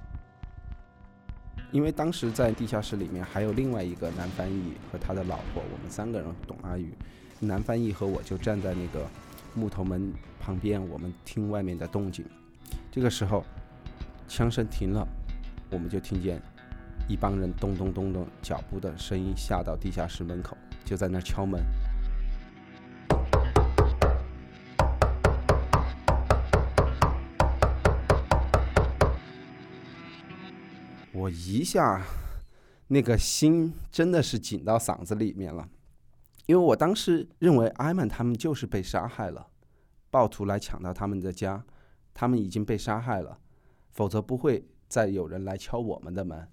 [1.71, 6.93] 因为当时在地下室里面还有另外一个男翻译和他的老婆，我们三个人懂阿语，
[7.41, 9.07] 男翻译和我就站在那个。
[9.55, 12.25] 木头门旁边，我们听外面的动静。
[12.93, 13.43] 这个时候，
[14.29, 15.05] 枪声停了，
[15.71, 16.41] 我们就听见
[17.09, 21.61] 一帮人咚咚咚咚脚步的声音下到地下室门口，就在那敲门。
[31.31, 32.05] 一下，
[32.89, 35.69] 那个心真的是紧到嗓子里面了。
[36.47, 39.49] 因为我当时认为艾曼他们就是被杀害了，
[40.11, 41.65] 暴徒来抢到他们的家，
[42.15, 43.39] 他们已经被杀害了，
[43.91, 46.49] 否则不会再有人来敲我们的门。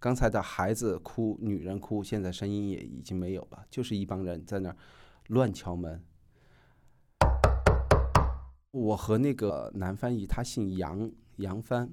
[0.00, 4.76] 刚才的孩子哭，女人哭，现在声音也已经没有了，就是一帮人在那儿
[5.28, 6.02] 乱敲门。
[8.72, 11.88] 我和那个男翻译，他姓杨，杨帆。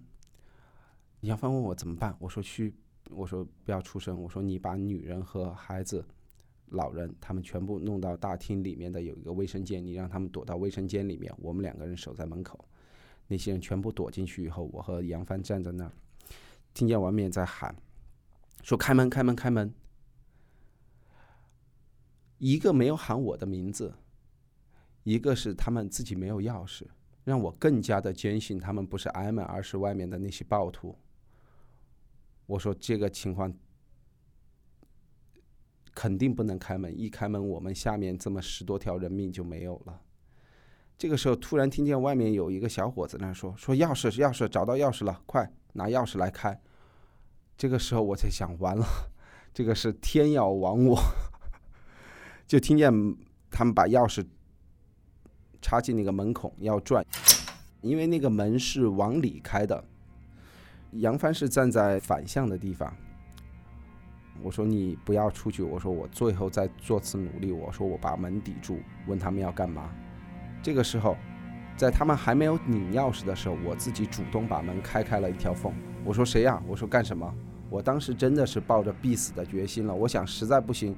[1.24, 2.76] 杨帆问我怎么办，我说去，
[3.10, 6.06] 我说不要出声，我说你把女人和孩子。
[6.68, 12.68] 老人，他们全部弄到大厅里面的有一个卫生间，你让他们躲到卫生间里面，我们两个人守在门口。
[13.28, 15.92] 那些人全部躲进去以后，我和杨帆站在那儿，
[16.74, 17.76] 听见外面在喊，
[18.64, 19.72] 说开门，开门，开门。
[22.40, 23.94] 一个没有喊我的名字，
[25.04, 26.88] 一个是他们自己没有钥匙，
[27.24, 30.98] 让我更加的坚信他们不是挨门，而是外面的那些暴徒。
[32.46, 33.54] 我说这个情况
[35.94, 40.02] 肯定不能开门，一开门我们下面这么十多条人命就没有了。
[40.98, 46.60] 这个时候突然听见外面有一个小伙子那说：“说钥匙，钥匙，找到钥匙了，快拿钥匙来开。”
[47.58, 48.86] 这个时候我才想，完了，
[49.54, 51.00] 这个是天要亡我。
[52.48, 52.92] 就听见
[53.50, 54.26] 他们把钥匙
[55.62, 57.06] 插进那个门孔要转，
[57.82, 59.84] 因为那个门是往里开的。
[60.98, 62.94] 杨帆是站在反向的地方。
[64.42, 65.64] 我说你不要出去。
[65.64, 67.52] 我说我最后再做次努力。
[67.52, 69.90] 我说我把门抵住，问他们要干嘛。
[70.62, 71.16] 这个时候，
[71.78, 75.74] 在他们还没有拧钥匙的时候，我自己主动把门开开了一条缝。
[76.04, 76.62] 我说谁呀？
[76.68, 77.34] 我说干什么？
[77.70, 79.94] 我当时真的是抱着必死的决心了。
[79.94, 80.96] 我想实在不行，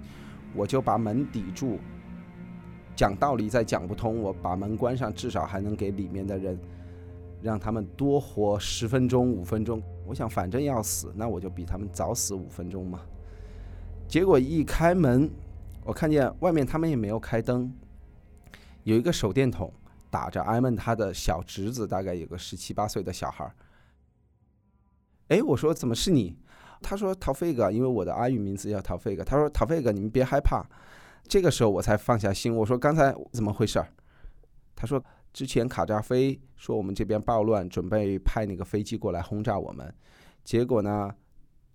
[0.53, 1.79] 我就把门抵住。
[2.95, 6.59] 讲道理再讲不通，我把门关上，至少还能给里面的人。
[7.45, 9.79] 让他们多活十分钟、五分钟。
[10.03, 13.01] 我想，反正要死，那我就比他们早死五分钟嘛。
[14.07, 15.29] 结果一开门，
[15.83, 17.71] 我看见外面他们也没有开灯，
[18.81, 19.71] 有一个手电筒
[20.09, 23.53] 打着艾曼他的小侄子，大概有个十七八岁的小孩。
[25.27, 26.35] 哎，我说怎么是你？
[26.81, 29.23] 他说陶飞哥，因为我的阿语名字叫陶飞哥。
[29.23, 30.65] 他说陶飞哥，你们别害怕。
[31.27, 32.55] 这个时候我才放下心。
[32.55, 33.85] 我说刚才怎么回事？
[34.75, 35.03] 他说。
[35.35, 39.93] 之前卡扎菲说我们这边暴乱，准备派那个飞机过来轰炸我们，
[40.45, 41.13] 结果呢，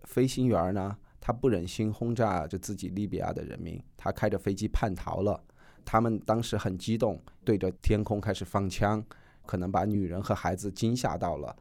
[0.04, 5.38] 飞行员呢他不忍心轰炸着自己利比亚的人民，他开着飞机叛逃了。
[5.84, 9.04] 他们当时很激动，对着天空开始放枪，
[9.44, 11.54] 可能把女人和孩子惊吓到了。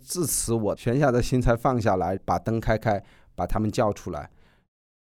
[0.00, 3.04] 自此我悬下的心才放下来，把灯开开，
[3.34, 4.30] 把他们叫出来。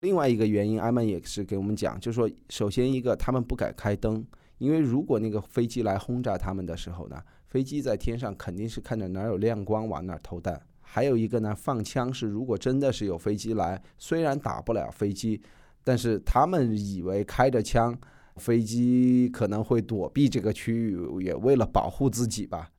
[0.02, 4.26] 另外一个原因，艾曼也是给我们讲，就是说，首先一个他们不敢开灯。
[4.60, 10.62] 因为如果那个飞机来轰炸他们的时候呢，飞机在天上肯定是看着哪有亮光往哪投弹。
[10.80, 15.42] 还有一个呢，放枪是如果真的是有飞机来，虽然打不了飞机，
[15.84, 17.98] 但是他们以为开着枪，
[18.38, 22.70] 飞机可能会躲避这个区域，也为了保护自己吧。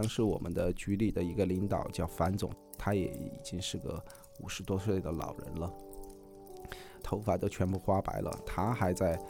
[0.00, 4.00] 当时我们的局里的一个领导叫樊总，他也已经是个
[4.38, 5.74] 五十多岁的老人了，
[7.02, 8.30] 头发都全部花白了。
[8.46, 9.20] 他还在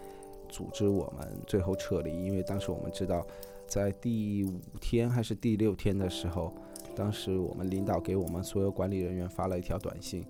[0.47, 3.27] 组织我们最后撤离，因为当时我们知道，
[3.67, 6.53] 在第五天还是第六天的时候，
[6.95, 10.23] 当时我们领导给我们所有管理人员发了一条短信，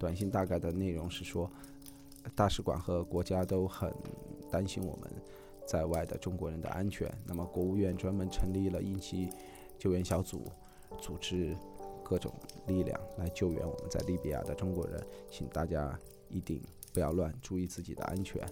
[0.00, 1.48] 短信大概的内容是说，
[2.34, 3.88] 大使馆和国家都很
[4.50, 5.08] 担心我们
[5.64, 9.30] 在外的中国人的安全，那么国务院专门成立了应急。
[9.80, 10.44] 救援小组
[11.00, 11.56] 组织
[12.04, 12.30] 各种
[12.66, 16.62] 力量来救援我们在利比亚的中国人，请大家一定
[16.92, 18.46] 不要乱，注意自己的安全。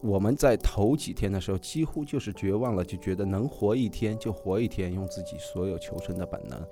[0.00, 6.66] 我们在头几天的时候几乎就是绝望了，就觉得能活一天就活一天，用自己所有求生的本能。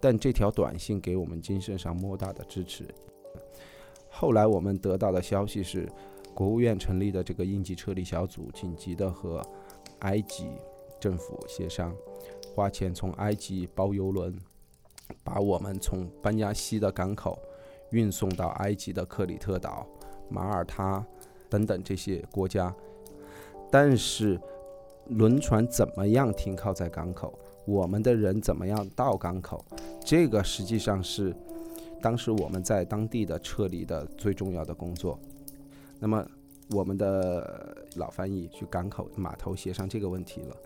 [0.00, 2.86] 但这条短信给我们精神上莫大的支持。
[4.08, 5.90] 后来我们得到的消息是，
[6.32, 9.42] 国务院成立的这个应急撤离小组紧急的和。
[10.04, 10.46] 埃及
[11.00, 11.94] 政府协商，
[12.54, 14.34] 花钱从埃及包邮轮，
[15.22, 17.38] 把我们从班加西的港口
[17.90, 19.86] 运送到埃及的克里特岛、
[20.28, 21.04] 马耳他
[21.48, 22.74] 等等这些国家。
[23.70, 24.38] 但是，
[25.08, 27.38] 轮船怎么样停靠在港口？
[27.64, 29.64] 我们的人怎么样到港口？
[30.04, 31.34] 这个实际上是
[32.02, 35.18] 当时我们在当地的撤离的最重要的工作。
[35.98, 36.26] 那么。
[36.70, 40.56] 我们的老翻译去港口码头协商这个问题了，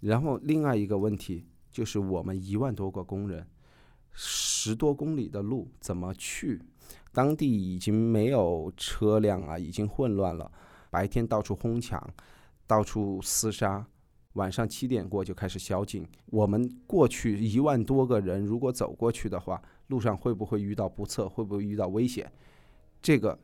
[0.00, 3.46] 然后另外一个问题就是我们一万多个工人，
[4.12, 6.62] 十多公里的路怎么去？
[7.12, 10.50] 当地已经没有车辆啊，已经混乱了，
[10.90, 12.14] 白天到处哄抢，
[12.66, 13.86] 到处厮杀。
[14.36, 16.06] 晚上七点过就开始宵禁。
[16.26, 21.28] 我们过去一万多个人，如果走过去的话，路上会不会遇到不测？
[21.28, 22.30] 会不会遇到危险？
[23.00, 23.38] 这个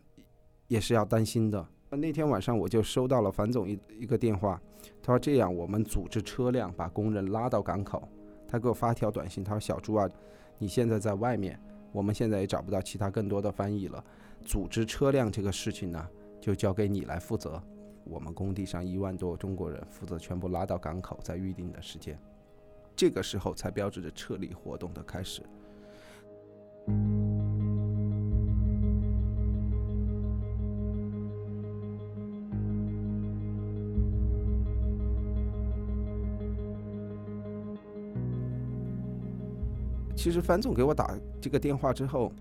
[0.69, 1.67] 也是要担心的。
[1.91, 4.61] 那天晚上我就收到了樊总一一个电话，
[5.03, 8.07] 他说这样我们组织车辆把工人拉到港口。
[8.47, 10.07] 他给我发条短信，他说小朱啊，
[10.59, 11.59] 你现在在外面，
[11.91, 14.05] 我们现在也找不到其他更多的翻译了，
[14.45, 16.07] 组织车辆这个事情呢，
[16.39, 17.63] 就交给你来负责。
[18.05, 22.19] 我们工地上一万多中国人负责全部拉到港口，在预定的时间，
[22.95, 25.43] 这个时候才标志着撤离活动的开始。
[40.15, 42.33] 其实樊总给我打这个电话之后，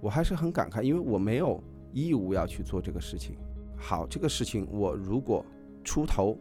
[0.00, 3.36] 我还是很感慨，因为我没有义务要去做这个事情。
[3.82, 5.44] 好，这个事情我如果
[5.82, 6.38] 出头，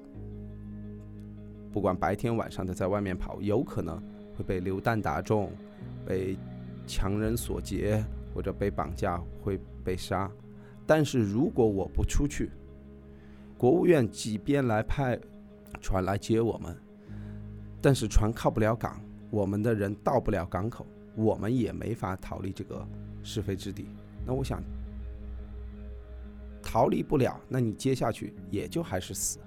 [1.73, 3.99] 不管白天晚上的在外面跑，有可能
[4.37, 5.51] 会被流弹打中，
[6.05, 6.37] 被
[6.85, 10.31] 强人所劫，或者被绑架，会被杀。
[10.85, 12.51] 但是如果我不出去，
[13.57, 15.19] 国务院即便来派
[15.81, 16.77] 船来接我们，
[17.81, 19.01] 但是船靠不了港。
[19.31, 20.85] 我们的人到不了港口，
[21.15, 22.87] 我们也没法逃离这个
[23.23, 23.87] 是非之地。
[24.27, 24.61] 那我想，
[26.72, 29.39] 逃离不了，那你接下去也就还是死。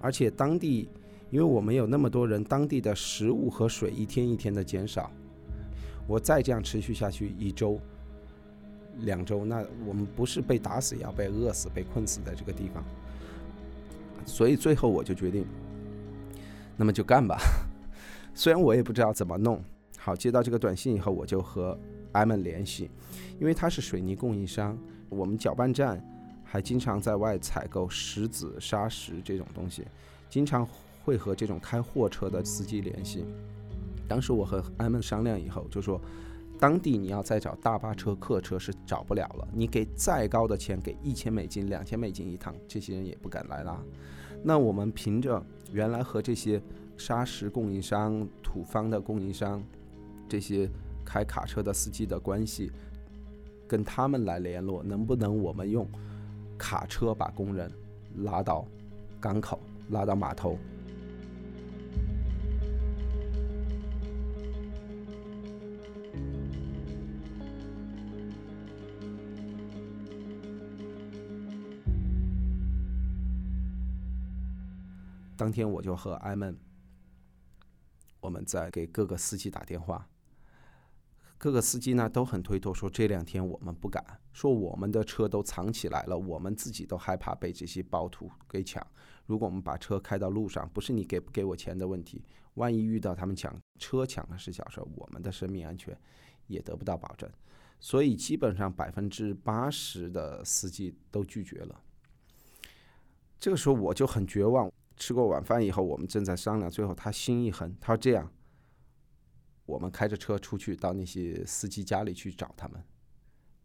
[0.00, 0.88] 而且当地，
[1.28, 5.10] 因为我们有那么多人，当地的食物和水一天一天的减少。
[6.06, 7.78] 我再这样持续下去一周、
[9.00, 12.82] 两周，那我们不是被打死，也要被饿死、被困死在这个地方。
[14.24, 15.44] 所以最后我就决定，
[16.74, 17.38] 那么就干吧。
[18.32, 19.62] 虽然我也不知道怎么弄
[19.98, 21.78] 好，接到这个短信以后，我就和
[22.12, 22.90] 艾曼联系，
[23.38, 24.78] 因为他是水泥供应商，
[25.10, 26.02] 我们搅拌站
[26.52, 29.86] 还经常在外采购石子、砂石这种东西，
[30.28, 30.68] 经常
[31.02, 33.24] 会和这种开货车的司机联系。
[34.06, 35.98] 当时我和艾曼商量以后，就说
[36.60, 43.82] 当地你要再找大巴车、客车是找不了了，你给再高的钱，给一千美金、两千美金一趟，这些人也不敢来拉。
[44.44, 45.42] 那我们凭着
[45.72, 46.62] 原来和这些。
[46.98, 49.60] 砂石供应商、土方的供应商，
[50.28, 50.68] 这些
[51.04, 52.70] 开卡车的司机的关系，
[53.66, 55.88] 跟他们来联络，能不能我们用
[56.62, 57.68] 卡车把工人
[58.18, 58.64] 拉到
[59.20, 59.58] 港口，
[59.90, 60.56] 拉到码头？
[75.36, 76.56] 当天我就和艾曼。
[78.20, 80.08] 我们在给各个司机打电话，
[81.42, 84.00] 各个司机呢都很推脱，说这两天我们不敢，
[84.32, 88.86] 说我们的车都藏起来了，我们自己都害怕被这些暴徒给抢。
[89.26, 92.24] 如果我们把车开到路上，不是你给不给我钱的问题，
[92.54, 95.98] 万一遇到他们抢车抢的是小事，我们的生命安全
[96.46, 97.28] 也得不到保证。
[97.80, 101.80] 所以基本上百分之八十的司机都拒绝了。
[103.40, 104.70] 这个时候我就很绝望。
[104.96, 106.70] 吃过晚饭以后，我们正在商量。
[106.70, 108.30] 最后他心一横，他说：“这样，
[109.64, 112.82] 我们开着车出去到那些司机家里去找他们，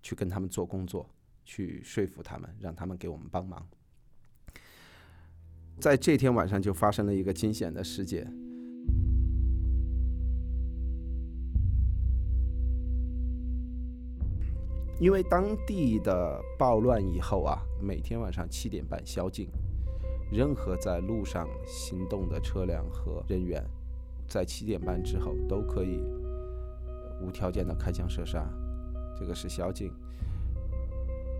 [0.01, 1.09] 去跟他们做工作，
[1.43, 3.67] 去说服他们，让他们给我们帮忙。”
[5.79, 8.25] 在这天晚上就发生了一个惊险的事件，
[14.99, 19.49] 因为当地的暴乱以后啊，每天晚上七点半宵禁。
[20.29, 23.63] 任何在路上行动的车辆和人员，
[24.27, 26.03] 在七点半之后都可以
[27.21, 28.47] 无条件的开枪射杀，
[29.15, 29.91] 这个是宵禁。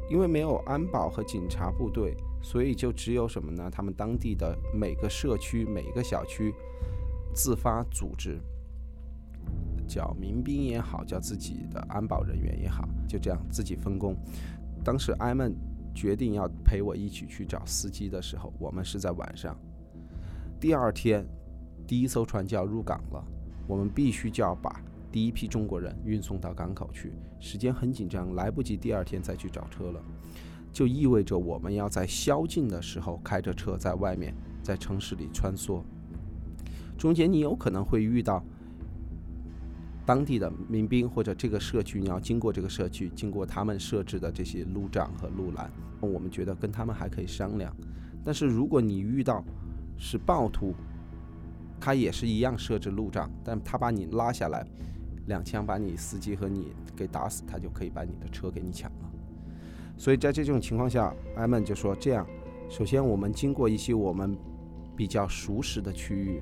[0.09, 3.69] 因为没有安保和警察部队，所以就只有什么呢？
[3.69, 6.53] 他们当地的每个社区、每一个小区
[7.33, 8.39] 自发组织，
[9.88, 14.15] 叫民兵也好，叫自己的安保人员也好，就这样自己分工。
[14.83, 15.53] 当时艾曼。
[15.95, 19.57] 决定要陪我一起去找司机的时候，我们是在晚上。
[20.59, 21.25] 第二天，
[21.88, 23.23] 第一艘船就要入港了，
[23.65, 24.81] 我们必须就要把
[25.11, 27.13] 第一批中国人运送到港口去。
[27.39, 30.01] 时间很紧张，来不及第二天再去找车了，
[30.73, 35.81] 就意味着我们要在宵禁的时候开着车在外面，在城市里穿梭。
[36.97, 38.43] 中间你有可能会遇到。
[40.05, 45.69] 当地的民兵或者这个社区，你要经过这个社区，经过他们设置的这些路障和路栏，
[45.99, 47.75] 我们觉得跟他们还可以商量。
[48.23, 49.43] 但是如果你遇到
[49.97, 50.73] 是暴徒，
[51.80, 54.65] 他也是一样设置路障，但他把你拉下来，
[55.28, 59.11] 两枪把你司机和你给打死，他就可以把你的车给你抢了。
[59.97, 62.28] 所以在这种情况下，艾曼就说：这样，
[62.69, 64.38] 首先我们经过一些我们
[64.95, 66.41] 比较熟识的区域。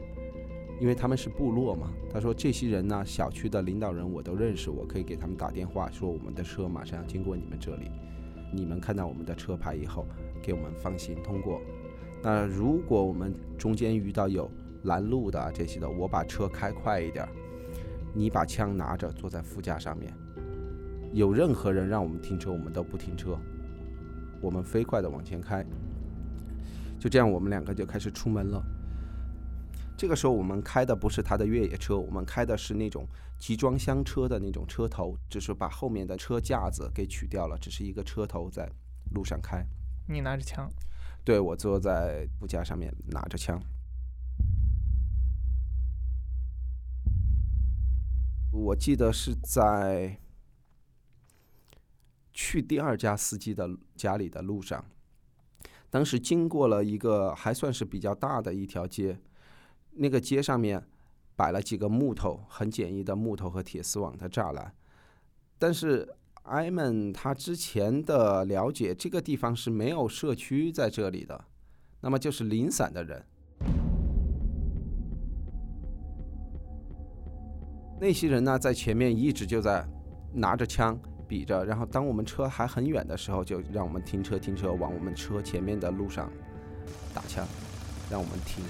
[0.77, 7.89] 因为他们是部落嘛，他说这些人呢，小区的领导人我都认识，我可以给他们打电话说我们的车马上要经过你们这里，
[8.51, 10.05] 你们看到我们的车牌以后，
[10.43, 11.61] 给我们放行通过。
[12.21, 14.51] 那如果我们中间遇到有
[14.85, 17.27] 拦路的这些的，我把车开快一点，
[18.13, 20.11] 你把枪拿着坐在副驾上面。
[21.13, 23.37] 有任何人让我们停车，我们都不停车，
[24.41, 25.65] 我们飞快的往前开。
[26.99, 28.63] 就这样，我们两个就开始出门了。
[29.97, 33.07] 这个时候，我们开的不是他的越野车，我们开的是那种
[33.39, 38.69] 集装箱车的那种车头，只是把后面的车架子给取掉了，只是一个车头在
[39.13, 39.65] 路上开。
[40.07, 40.69] 你拿着枪？
[41.23, 43.57] 对，我坐在副驾上面拿着枪。
[48.55, 50.17] 我记得是在
[52.31, 54.83] 去第二家司机的家里的路上，
[55.89, 59.19] 当时经过了一个还算是比较大的一条街。
[59.91, 60.81] 那个街上面
[61.35, 64.73] 摆了几个木头，很简易的木头和铁丝网的栅栏。
[65.59, 71.45] 但是艾曼他之前的了解，这个地方是没有社区在这里的，
[71.99, 73.25] 那么就是零散的人。
[77.99, 79.85] 那些人呢，在前面一直就在
[80.33, 86.29] 拿着枪比着，然后当我们车还很远的时候，就让我们停车，停车，往我们车前面的路上
[87.13, 87.47] 打枪，
[88.11, 88.63] 让我们停。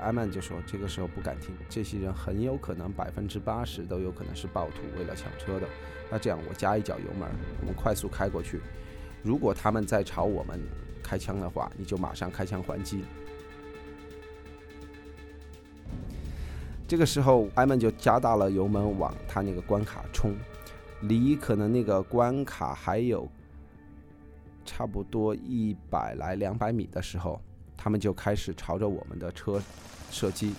[0.00, 5.68] 艾曼就说：“这个时候不敢停，这些人很有可能百分之八十都有可能是暴徒，为了抢车的。
[6.10, 7.28] 那这样，我加一脚油门，
[7.60, 8.60] 我们快速开过去。
[9.22, 10.58] 如果他们再朝我们
[11.04, 13.04] 开枪的话，你就马上开枪还击。”
[16.92, 20.36] 这个时候，艾曼就加大了油门往他那个关卡冲，
[21.00, 23.26] 离可能那个关卡还有
[24.66, 27.40] 差不多一百来两百米的时候。
[27.78, 29.58] 他们就开始朝着我们的车
[30.10, 30.52] 射击。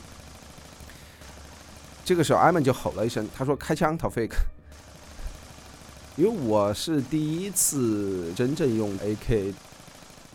[2.04, 4.34] 这个时候，艾曼就吼了一声，他说：“开枪，Tofik！”
[6.18, 9.54] 因为我是第一次真正用 AK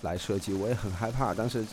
[0.03, 1.35] 来射击，我也很害怕。
[1.35, 1.67] 当时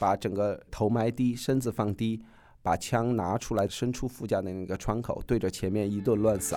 [0.00, 2.20] 把整个头埋低，身子放低，
[2.62, 6.56] 把枪拿出来，伸出副驾的那个窗口，对着前面一顿乱扫。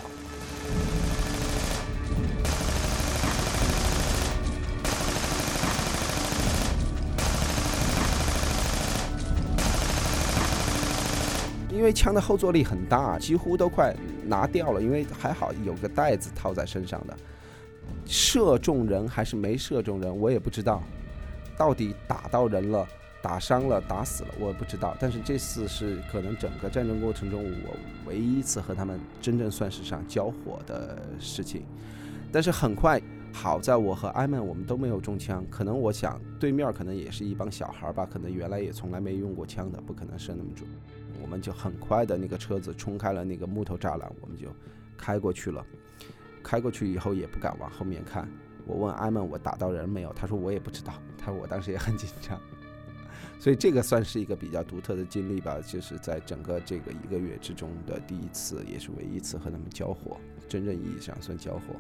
[11.72, 13.94] 因为枪的后坐力很大，几乎都快
[14.24, 14.82] 拿掉了。
[14.82, 17.18] 因为还好有个袋子套在身上的，
[18.06, 20.84] 射中人还是没射中人，我也不知道。
[21.58, 22.88] 到底打到人了，
[23.26, 24.96] 打伤了，打死了，我不知道。
[25.00, 31.64] 但是这次是可能整个战争过程中我唯一一次和他们真正算是上交火的事情。
[32.32, 33.02] 但是很快，
[33.34, 35.44] 好在我和艾曼我们都没有中枪。
[35.50, 40.70] 可能我想对面可能也是一帮小孩吧，可能原来也从来没用过枪的，不可能射那么准。
[41.20, 44.50] 我们就很快的那个车子冲开了那个木头栅栏，我们就
[44.96, 45.66] 开过去了。
[46.44, 48.30] 开过去以后也不敢往后面看。
[48.68, 52.40] 我问艾曼：“我打到人没有？”他说：“我也不知道。”他说：“我当时也很紧张。”
[53.40, 60.18] 所以这个算是一个比较独特的经历吧，就是在整个这个一个月之中的第一次，也是唯一一次和他们交火，
[60.50, 61.76] 真正意义上算交火。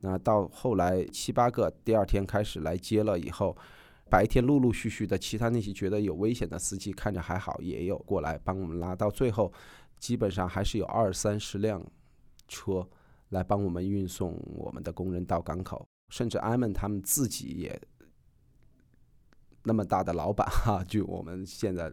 [0.00, 3.56] 那到后来七八个，第二天开始来接了以后，
[4.10, 8.94] 白天陆陆续续的其他那些觉得有危险的司机看着还好，也有过来帮我们拉。
[8.94, 9.52] 到最后，
[9.98, 11.84] 基本上还是有二三十辆
[12.46, 12.88] 车
[13.30, 15.84] 来帮我们运送我们的工人到港口。
[16.10, 17.80] 甚至艾曼他们自己也
[19.64, 21.90] 那么大的老板哈，就我们现在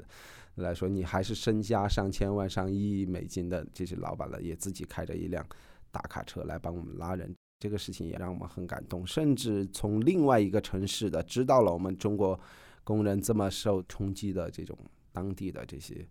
[0.56, 5.44] 来说，你还是身家上千万、上亿美金的这些老板了，也自己开着一辆
[5.92, 7.34] 大卡车来帮我们拉人。
[7.62, 12.38] 这个事情也让我们很感动，甚至从另外一个城市的知道了我们中国
[12.84, 14.76] 工人这么受冲击的这种
[15.12, 16.04] 当地的这些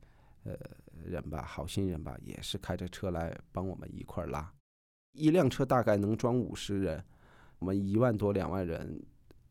[0.45, 0.57] 呃
[1.05, 4.49] 人吧，好心人吧，也是开着车来帮我们一块拉。
[5.11, 7.05] 一辆车大概能装五十人，
[7.59, 9.03] 我们一万多两万人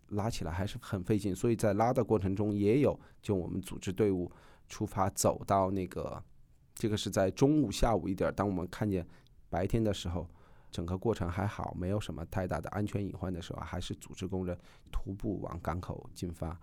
[0.07, 4.31] 拉起来还是很费劲，所以在拉的过程中也有就我们组织队伍
[4.69, 6.23] 出发走到那个，
[6.73, 9.05] 这个是在中午下午一点，当我们看见
[9.49, 10.25] 白天的时候。
[10.71, 14.57] 整个过程还好，没有什么太大的安全隐患的时候，还是组织工人
[14.91, 16.59] 徒步往港口进发。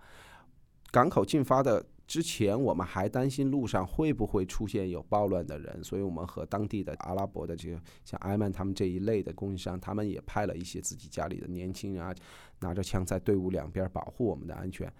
[0.91, 12.15] 港口进发的之前，我们还担心路上会不会出现有暴乱的人，所以我们和当地的阿拉伯的这个像埃曼他们这一类的供应商，他们也派了一些自己家里的年轻人啊，
[12.61, 14.91] 拿着枪在队伍两边保护我们的安全。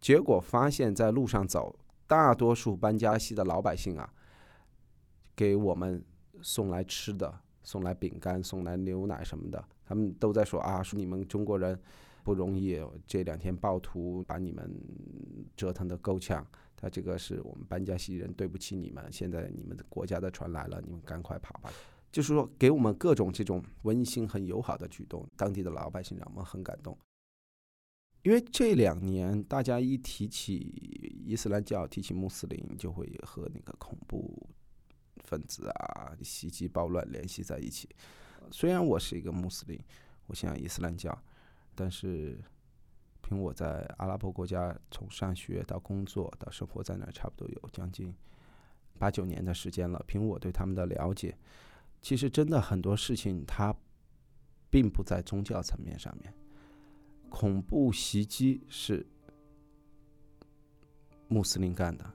[0.00, 4.12] 结果发现，在路上走，大多数班加西的老百姓啊，
[5.36, 6.04] 给我们
[6.42, 7.32] 送来吃的。
[7.66, 11.76] 送来饼干，送来牛奶什么的，他们都在说啊，说你们中国人
[12.22, 14.72] 不容易，这两天暴徒把你们
[15.56, 16.46] 折腾的够呛。
[16.76, 19.04] 他这个是我们班加西人，对不起你们。
[19.10, 21.68] 现在你们的国家的船来了，你们赶快跑吧。
[22.12, 26.96] 就是说，给我们各种这种温馨、很友好的举动，当地的老百姓让我们很感动。
[28.22, 34.48] 因为这两年大家一提起伊斯兰教、提起穆斯林，就会和那个恐怖
[35.24, 37.88] 分子啊、袭击暴乱联系在一起。
[38.50, 39.80] 虽然我是一个穆斯林，
[40.26, 41.16] 我信仰伊斯兰教，
[41.74, 42.38] 但是。
[43.28, 48.14] 凭我在阿拉伯国家从上学到工作到生活在那，差不多有将近
[49.00, 50.00] 八九年的时间了。
[50.06, 51.36] 凭我对他们的了解，
[52.00, 53.74] 其实真的很多事情它
[54.70, 56.32] 并不在宗教层面上面。
[57.28, 59.04] 恐怖袭击是
[61.26, 62.08] 穆斯林干的，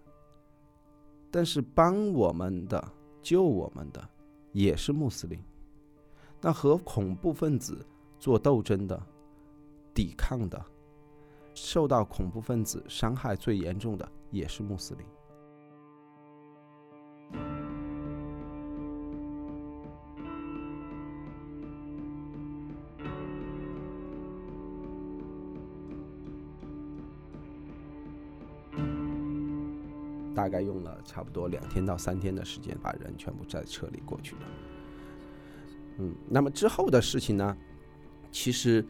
[1.32, 4.08] 但是帮我们的、救我们的
[4.52, 5.40] 也是穆斯林。
[6.42, 7.86] 那和恐怖分子
[8.20, 9.02] 做斗争的、
[9.94, 10.64] 抵抗的。
[11.54, 15.06] 受到恐怖分子伤害最严重的也是穆斯林。
[30.34, 34.42] 大概用了差不多两天到三天的时间，把人全部再撤离过去的。
[36.00, 37.58] 嗯，那么之后的事情呢？
[38.32, 38.86] 其实。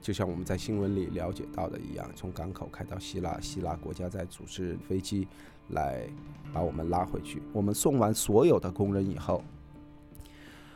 [0.00, 5.26] 就像我们在新闻里了解到的一样，从港口开到希腊，希腊国家在组织飞机
[5.70, 6.06] 来
[6.52, 7.40] 把我们拉回去。
[7.54, 9.42] 我们送完所有的工人以后，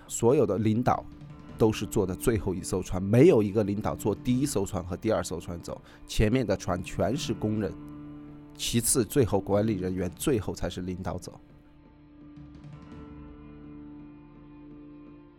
[0.06, 1.04] 所有的领导
[1.58, 7.70] 都是坐的最后一艘船，没有一个领导坐第一艘船和第二艘船走，前面的船全是工人，
[8.58, 11.40] 其次最后管理人员，最后才是领导走。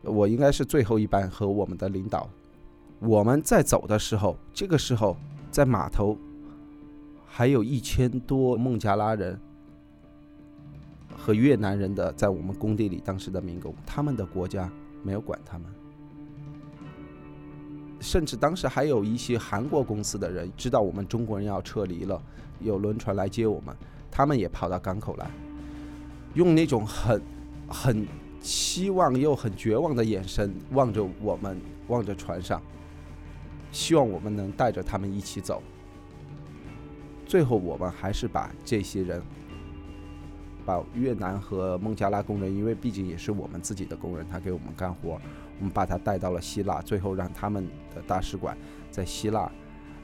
[0.02, 2.28] 我应该是最后一班和我们的领导。
[3.00, 5.18] 我们在走的时候，这个时候
[5.52, 6.18] 在码头
[7.28, 9.38] 还有一千多孟加拉人
[11.16, 14.72] 和越南人的在我们工地里当时的民工，他们的国家
[15.04, 15.68] 没有管他们，
[18.00, 22.22] 甚至当时还有一些韩国公司的人知道我们中国人要撤离了，
[22.60, 23.76] 有轮船来接我们，
[24.10, 25.30] 他们也跑到港口来，
[26.34, 27.22] 用那种很
[27.68, 28.08] 很
[28.42, 32.62] 期望又很绝望的眼神望着我们，望着船上。
[33.72, 35.62] 希望我们能带着他们一起走。
[37.28, 39.22] 最后，我们还是把这些人，
[40.66, 45.22] 把越南和孟加拉工人，因为毕竟也是我们自己的工人，他给我们干活，
[45.60, 46.82] 我们把他带到了希腊。
[46.82, 48.58] 最后，让他们的大使馆
[48.90, 49.52] 在希腊，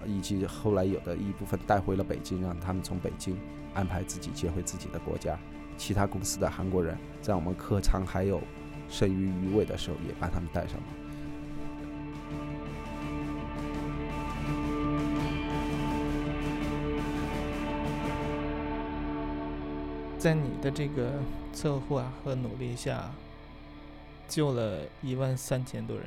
[0.06, 3.38] 以及后来有的一部分带回了北京，让他们从北京
[3.74, 5.38] 安排自己接回自己的国家。
[5.78, 8.42] 其他公司的韩国人，在我们客舱还有
[8.90, 10.88] 剩余余位的时候，也把他们带上了。
[20.18, 21.20] 在你的这个
[21.54, 23.12] 策划和努力下，
[24.28, 26.06] 救了一万三千多人，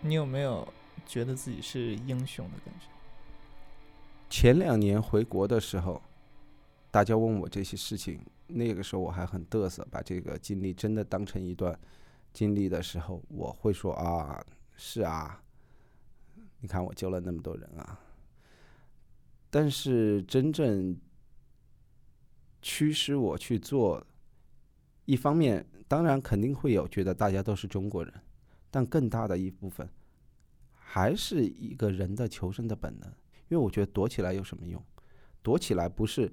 [0.00, 0.66] 你有没有
[1.08, 2.86] 觉得自己是英雄的感觉？
[4.30, 6.00] 前两年回国的时候，
[6.90, 11.76] 大家问我这些事情，那个时候我还很嘚瑟，把这个经历真的当成一段
[12.32, 14.44] 经历的时候，我会说啊，
[14.76, 15.42] 是啊，
[16.60, 17.98] 你看我救了那么多人啊。
[19.50, 20.96] 但是真正。
[22.60, 24.04] 驱使我去做，
[25.04, 28.12] 一方面当然肯定会有觉得大家都是中国人，
[28.68, 29.88] 但更大的一部分
[30.90, 33.06] 还是一个人的求生的本能。
[33.48, 34.82] 因为我觉得躲起来有什么用？
[35.42, 36.32] 躲起来不是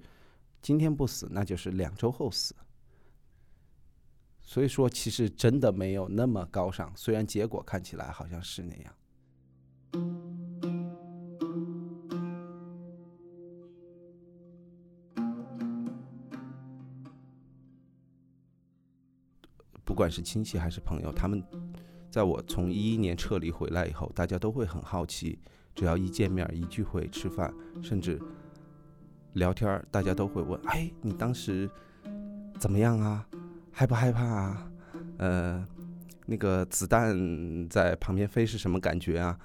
[0.62, 2.56] 今天不死，那就是两周后死。
[4.39, 8.93] 所以说，其实真的没有那么高尚，虽然结果看起来好像是那样。
[19.84, 21.43] 不管是亲戚还是朋友，他们
[22.16, 25.38] 在我从一一年撤离回来以后，大家都会很好奇。
[25.76, 27.53] 只要一见面、一聚会、吃饭，
[27.84, 28.18] 甚至
[29.34, 31.70] 聊天，大家都会问：“哎，你当时
[32.57, 33.28] 怎么样啊？
[33.70, 34.72] 害不害怕啊？
[35.18, 35.68] 呃，
[36.26, 39.38] 那个子弹在旁边飞是什么感觉啊？”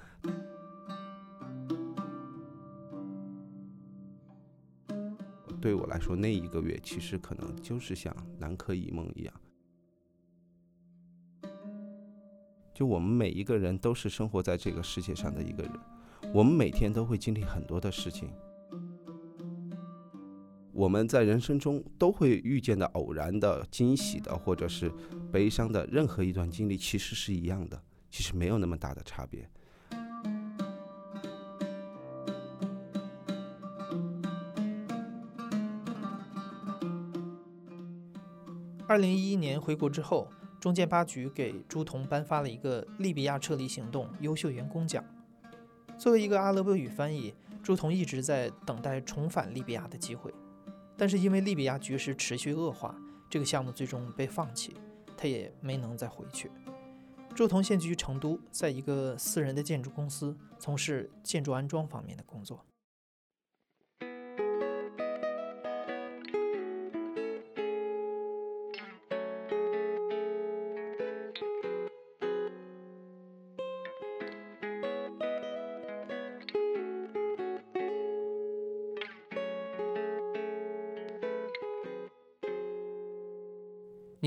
[5.59, 9.33] 对我来说，那一个月其实可能就是像南柯一梦一样。
[12.81, 15.71] 就我们每一个人都是生活在这个世界上的一个人，
[16.33, 18.27] 我们每天都会经历很多的事情。
[20.73, 24.91] 我们在人生中都会遇见的偶然的、惊喜的，或者是
[25.31, 27.79] 悲伤的任何一段经历，其实是一样的，
[28.09, 29.47] 其实没有那么大的差别。
[38.87, 40.27] 二零一一年回国之后，
[40.61, 45.03] 中建八局给朱彤颁发了一个利比亚撤离行动优秀员工奖。
[45.97, 47.33] 作为一个阿拉伯语翻译，
[47.63, 50.31] 朱彤一直在等待重返利比亚的机会，
[50.95, 52.95] 但是因为利比亚局势持续恶化，
[53.27, 54.75] 这个项目最终被放弃，
[55.17, 56.51] 他也没能再回去。
[57.33, 62.63] 朱彤现居成都，在一个私人的建筑公司从事建筑安装方面的工作。